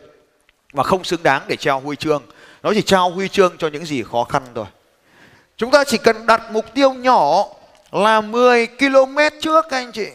[0.72, 2.22] và không xứng đáng để treo huy chương
[2.66, 4.64] nó chỉ trao huy chương cho những gì khó khăn thôi.
[5.56, 7.46] Chúng ta chỉ cần đặt mục tiêu nhỏ
[7.92, 10.06] là 10 km trước các anh chị.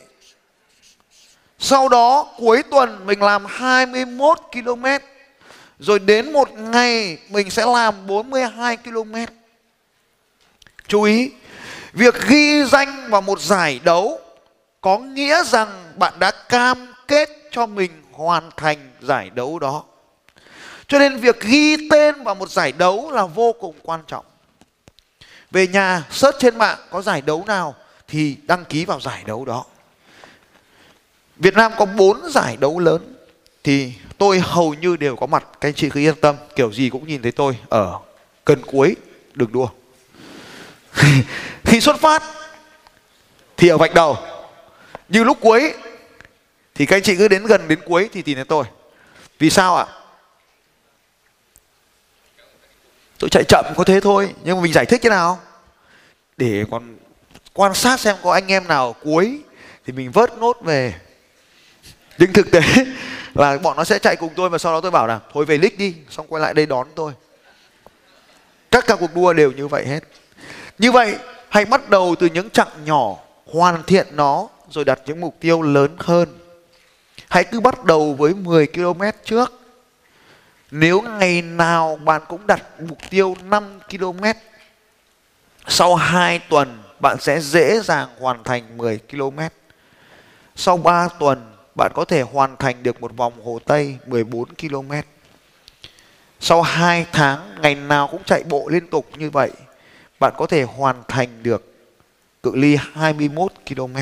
[1.59, 4.85] Sau đó, cuối tuần mình làm 21 km
[5.79, 9.15] rồi đến một ngày, mình sẽ làm 42 km
[10.87, 11.31] chú ý,
[11.93, 14.19] việc ghi danh vào một giải đấu
[14.81, 19.83] có nghĩa rằng bạn đã cam kết cho mình hoàn thành giải đấu đó
[20.91, 24.25] cho nên việc ghi tên vào một giải đấu là vô cùng quan trọng.
[25.51, 27.75] Về nhà search trên mạng có giải đấu nào
[28.07, 29.65] thì đăng ký vào giải đấu đó.
[31.37, 33.13] Việt Nam có 4 giải đấu lớn
[33.63, 35.47] thì tôi hầu như đều có mặt.
[35.61, 37.97] Các anh chị cứ yên tâm, kiểu gì cũng nhìn thấy tôi ở
[38.45, 38.95] gần cuối
[39.33, 39.67] đường đua.
[41.65, 42.23] Khi xuất phát
[43.57, 44.17] thì ở vạch đầu.
[45.09, 45.73] Như lúc cuối
[46.75, 48.65] thì các anh chị cứ đến gần đến cuối thì tìm thấy tôi.
[49.39, 49.85] Vì sao ạ?
[53.21, 55.39] Tôi chạy chậm có thế thôi, nhưng mà mình giải thích thế nào?
[56.37, 56.97] Để còn
[57.53, 59.39] quan sát xem có anh em nào cuối
[59.85, 60.93] thì mình vớt nốt về.
[62.17, 62.61] Nhưng thực tế
[63.35, 65.57] là bọn nó sẽ chạy cùng tôi và sau đó tôi bảo là, thôi về
[65.57, 67.13] lích đi, xong quay lại đây đón tôi.
[68.69, 70.03] Tất cả cuộc đua đều như vậy hết.
[70.77, 71.15] Như vậy,
[71.49, 75.61] hãy bắt đầu từ những chặng nhỏ, hoàn thiện nó, rồi đặt những mục tiêu
[75.61, 76.37] lớn hơn.
[77.29, 79.60] Hãy cứ bắt đầu với 10 km trước
[80.71, 84.23] nếu ngày nào bạn cũng đặt mục tiêu 5 km
[85.67, 89.39] sau 2 tuần bạn sẽ dễ dàng hoàn thành 10 km
[90.55, 94.91] sau 3 tuần bạn có thể hoàn thành được một vòng Hồ Tây 14 km.
[96.39, 99.51] Sau 2 tháng ngày nào cũng chạy bộ liên tục như vậy,
[100.19, 101.73] bạn có thể hoàn thành được
[102.43, 103.95] cự ly 21 km.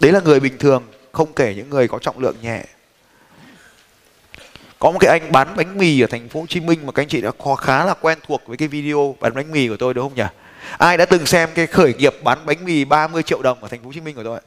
[0.00, 2.64] Đấy là người bình thường, không kể những người có trọng lượng nhẹ.
[4.84, 7.02] Có một cái anh bán bánh mì ở thành phố Hồ Chí Minh mà các
[7.02, 9.94] anh chị đã khá là quen thuộc với cái video bán bánh mì của tôi
[9.94, 10.24] đúng không nhỉ?
[10.78, 13.80] Ai đã từng xem cái khởi nghiệp bán bánh mì 30 triệu đồng ở thành
[13.80, 14.40] phố Hồ Chí Minh của tôi?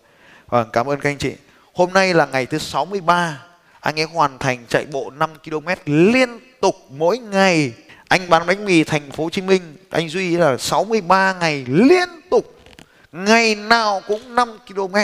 [0.48, 1.34] Vâng, cảm ơn các anh chị.
[1.74, 3.44] Hôm nay là ngày thứ 63
[3.80, 6.30] Anh ấy hoàn thành chạy bộ 5 km liên
[6.62, 7.74] tục mỗi ngày
[8.08, 12.10] Anh bán bánh mì thành phố Hồ Chí Minh Anh Duy là 63 ngày liên
[12.32, 12.60] tục
[13.12, 14.96] Ngày nào cũng 5 km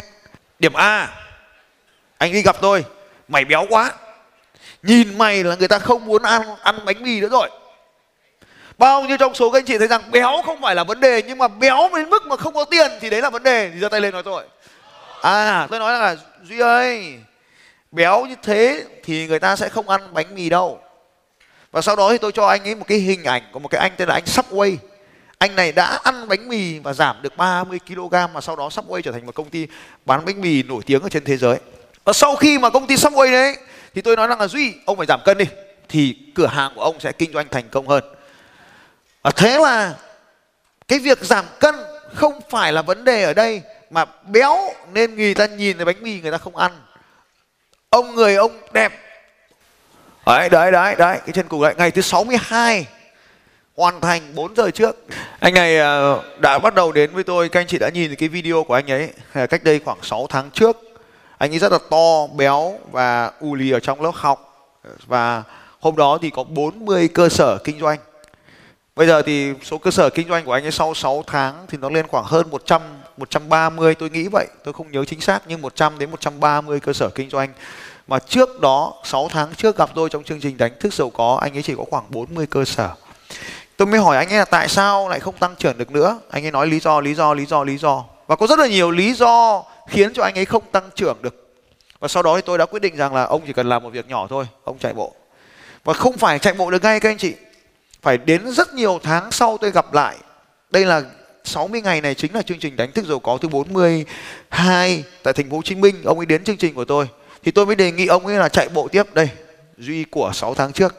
[0.60, 1.10] Điểm A
[2.18, 2.86] Anh đi gặp tôi
[3.28, 3.92] Mày béo quá
[4.84, 7.50] Nhìn mày là người ta không muốn ăn ăn bánh mì nữa rồi.
[8.78, 11.22] Bao nhiêu trong số các anh chị thấy rằng béo không phải là vấn đề,
[11.28, 13.70] Nhưng mà béo đến mức mà không có tiền thì đấy là vấn đề.
[13.74, 14.44] Thì giơ tay lên nói tôi.
[15.22, 17.20] À tôi nói là Duy ơi,
[17.92, 20.80] Béo như thế thì người ta sẽ không ăn bánh mì đâu.
[21.72, 23.82] Và sau đó thì tôi cho anh ấy một cái hình ảnh Của một cái
[23.82, 24.78] anh tên là anh Subway.
[25.38, 29.12] Anh này đã ăn bánh mì và giảm được 30kg Mà sau đó Subway trở
[29.12, 29.68] thành một công ty
[30.06, 31.58] bán bánh mì nổi tiếng ở trên thế giới.
[32.04, 33.58] Và sau khi mà công ty Subway đấy
[33.96, 35.46] thì tôi nói rằng là Duy, ông phải giảm cân đi,
[35.90, 38.04] Thì cửa hàng của ông sẽ kinh doanh thành công hơn.
[39.22, 39.94] Và thế là
[40.88, 41.76] cái việc giảm cân
[42.14, 44.58] không phải là vấn đề ở đây mà béo
[44.94, 46.72] nên người ta nhìn thấy bánh mì người ta không ăn.
[47.90, 48.94] Ông người ông đẹp.
[50.26, 51.74] Đấy đấy đấy đấy, cái chân cùng đấy.
[51.78, 52.88] Ngày thứ 62
[53.76, 54.96] hoàn thành 4 giờ trước.
[55.40, 57.50] Anh này à, đã bắt đầu đến với tôi.
[57.50, 60.28] Các anh chị đã nhìn cái video của anh ấy à, cách đây khoảng 6
[60.30, 60.78] tháng trước
[61.44, 64.70] anh ấy rất là to béo và u lì ở trong lớp học
[65.06, 65.44] và
[65.80, 68.00] hôm đó thì có 40 cơ sở kinh doanh
[68.96, 71.78] Bây giờ thì số cơ sở kinh doanh của anh ấy sau 6 tháng thì
[71.78, 72.82] nó lên khoảng hơn 100
[73.18, 77.10] 130 tôi nghĩ vậy, tôi không nhớ chính xác nhưng 100 đến 130 cơ sở
[77.10, 77.50] kinh doanh.
[78.08, 81.40] Mà trước đó 6 tháng trước gặp tôi trong chương trình đánh thức giàu có
[81.42, 82.90] anh ấy chỉ có khoảng 40 cơ sở.
[83.78, 86.20] Tôi mới hỏi anh ấy là tại sao lại không tăng trưởng được nữa?
[86.30, 88.04] Anh ấy nói lý do, lý do, lý do, lý do.
[88.28, 91.54] Và có rất là nhiều lý do khiến cho anh ấy không tăng trưởng được.
[92.00, 93.90] Và sau đó thì tôi đã quyết định rằng là ông chỉ cần làm một
[93.90, 95.16] việc nhỏ thôi, ông chạy bộ.
[95.84, 97.34] Và không phải chạy bộ được ngay các anh chị.
[98.02, 100.18] Phải đến rất nhiều tháng sau tôi gặp lại.
[100.70, 101.02] Đây là
[101.44, 105.50] 60 ngày này chính là chương trình đánh thức giàu có thứ 42 tại thành
[105.50, 106.02] phố Hồ Chí Minh.
[106.06, 107.08] Ông ấy đến chương trình của tôi.
[107.44, 109.14] Thì tôi mới đề nghị ông ấy là chạy bộ tiếp.
[109.14, 109.30] Đây
[109.78, 110.96] duy của 6 tháng trước.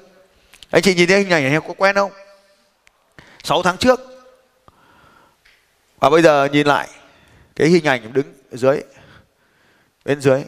[0.71, 2.13] Anh chị nhìn thấy hình ảnh này có quen không?
[3.45, 4.01] 6 tháng trước.
[6.01, 6.89] Và bây giờ nhìn lại
[7.57, 8.27] cái hình ảnh đứng
[8.57, 8.81] dưới.
[10.05, 10.43] Bên dưới.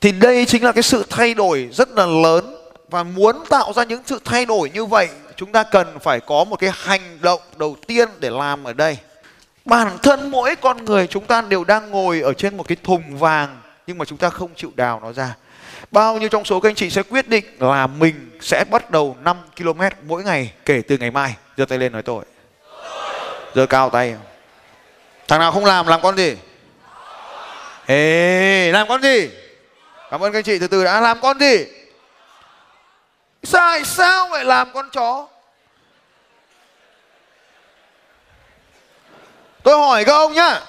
[0.00, 2.56] Thì đây chính là cái sự thay đổi rất là lớn
[2.90, 6.44] và muốn tạo ra những sự thay đổi như vậy, chúng ta cần phải có
[6.44, 8.98] một cái hành động đầu tiên để làm ở đây.
[9.64, 13.18] Bản thân mỗi con người chúng ta đều đang ngồi ở trên một cái thùng
[13.18, 15.36] vàng, nhưng mà chúng ta không chịu đào nó ra.
[15.90, 19.16] Bao nhiêu trong số các anh chị sẽ quyết định là mình sẽ bắt đầu
[19.22, 21.36] 5 km mỗi ngày kể từ ngày mai?
[21.56, 22.24] Giơ tay lên nói tôi
[23.56, 24.14] giơ cao tay
[25.28, 26.36] thằng nào không làm làm con gì
[27.86, 29.30] ê, làm con gì
[30.10, 31.66] cảm ơn các anh chị, từ từ đã à, làm con gì
[33.52, 35.26] Tại sao lại làm con chó?
[39.62, 40.60] Tôi hỏi các ông nhá.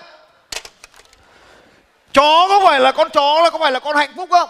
[2.14, 4.50] Chó có phải là con chó là có phải là con hạnh phúc không?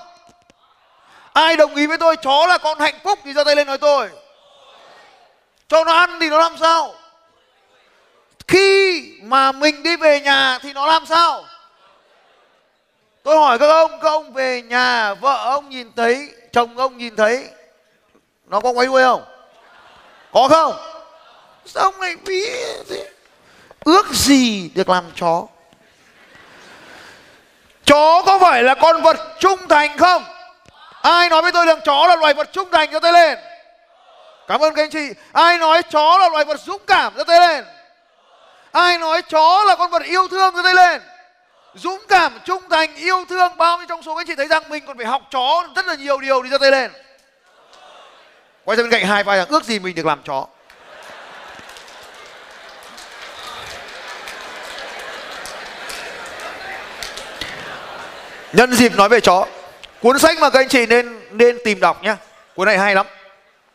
[1.33, 3.77] Ai đồng ý với tôi, chó là con hạnh phúc thì giơ tay lên nói
[3.77, 4.09] tôi.
[5.67, 6.95] Cho nó ăn thì nó làm sao?
[8.47, 11.43] Khi mà mình đi về nhà thì nó làm sao?
[13.23, 17.15] Tôi hỏi các ông, các ông về nhà vợ ông nhìn thấy, chồng ông nhìn
[17.15, 17.47] thấy
[18.45, 19.23] nó có quấy đuôi không?
[20.31, 20.73] Có không?
[21.65, 22.49] Sao ông lại ví
[22.89, 23.09] thế?
[23.85, 25.43] Ước gì được làm chó?
[27.85, 30.23] Chó có phải là con vật trung thành không?
[31.01, 33.37] Ai nói với tôi rằng chó là loài vật trung thành cho tay lên?
[34.47, 35.09] Cảm ơn các anh chị.
[35.31, 37.65] Ai nói chó là loài vật dũng cảm cho tay lên?
[38.77, 41.01] Ai nói chó là con vật yêu thương từ tay lên?
[41.73, 44.69] Dũng cảm, trung thành, yêu thương bao nhiêu trong số các anh chị thấy rằng
[44.69, 46.91] mình còn phải học chó rất là nhiều điều đi cho tay lên.
[48.63, 50.47] Quay sang bên cạnh hai vai rằng, ước gì mình được làm chó.
[58.53, 59.45] Nhân dịp nói về chó,
[60.01, 62.15] cuốn sách mà các anh chị nên nên tìm đọc nhé
[62.55, 63.05] cuốn này hay lắm.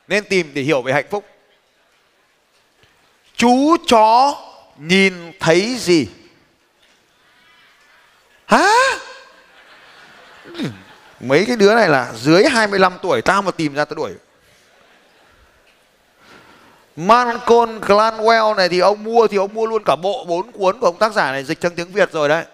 [0.09, 1.25] Nên tìm để hiểu về hạnh phúc.
[3.37, 4.35] Chú chó
[4.79, 6.09] nhìn thấy gì
[8.47, 8.73] hả
[11.21, 14.13] mấy cái đứa này là dưới 25 tuổi tao mà tìm ra tao đuổi
[16.97, 20.87] Malcolm Gladwell này thì ông mua thì ông mua luôn cả bộ bốn cuốn của
[20.87, 22.45] ông tác giả này dịch sang tiếng Việt rồi đấy.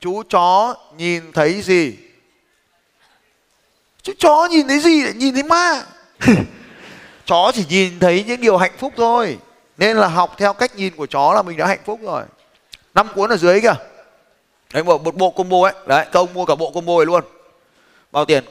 [0.00, 1.96] Chú chó nhìn thấy gì?
[4.02, 5.82] Chú chó nhìn thấy gì nhìn thấy ma?
[7.24, 9.38] chó chỉ nhìn thấy những điều hạnh phúc thôi.
[9.78, 12.22] Nên là học theo cách nhìn của chó là mình đã hạnh phúc rồi.
[12.94, 13.74] Năm cuốn ở dưới kìa.
[14.72, 15.72] Đấy một, một bộ combo ấy.
[15.86, 17.24] Đấy, các ông mua cả bộ combo này luôn.
[18.12, 18.44] Bao tiền?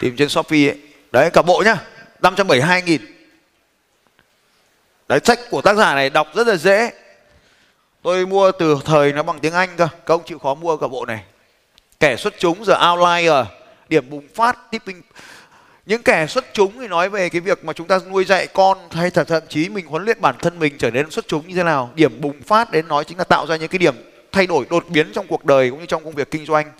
[0.00, 0.78] Tìm trên Shopee ấy.
[1.12, 1.76] Đấy cả bộ nhá
[2.22, 3.00] 572 nghìn
[5.08, 6.92] Đấy sách của tác giả này đọc rất là dễ
[8.02, 10.86] Tôi mua từ thời nó bằng tiếng Anh cơ Các ông chịu khó mua cả
[10.86, 11.24] bộ này
[12.00, 13.46] Kẻ xuất chúng giờ outlier
[13.88, 15.02] Điểm bùng phát tipping
[15.86, 18.78] những kẻ xuất chúng thì nói về cái việc mà chúng ta nuôi dạy con
[18.90, 21.54] hay thậm, thậm chí mình huấn luyện bản thân mình trở nên xuất chúng như
[21.54, 21.90] thế nào.
[21.94, 23.94] Điểm bùng phát đến nói chính là tạo ra những cái điểm
[24.32, 26.72] thay đổi đột biến trong cuộc đời cũng như trong công việc kinh doanh.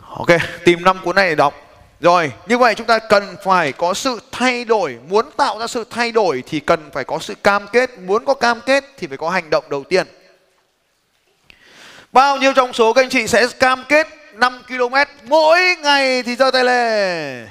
[0.00, 0.28] Ok
[0.64, 1.54] tìm năm cuốn này để đọc.
[2.00, 5.84] Rồi, như vậy chúng ta cần phải có sự thay đổi, muốn tạo ra sự
[5.90, 9.16] thay đổi thì cần phải có sự cam kết, muốn có cam kết thì phải
[9.16, 10.06] có hành động đầu tiên.
[12.12, 16.36] Bao nhiêu trong số các anh chị sẽ cam kết 5 km mỗi ngày thì
[16.36, 17.48] giơ tay lên.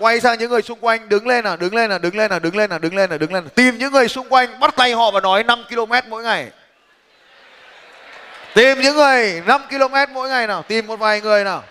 [0.00, 2.40] Quay sang những người xung quanh đứng lên nào, đứng lên nào, đứng lên nào,
[2.40, 3.50] đứng lên nào, đứng lên nào, đứng lên nào.
[3.54, 6.50] Tìm những người xung quanh bắt tay họ và nói 5 km mỗi ngày.
[8.54, 11.64] Tìm những người 5 km mỗi ngày nào, tìm một vài người nào.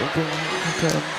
[0.00, 1.17] Okay.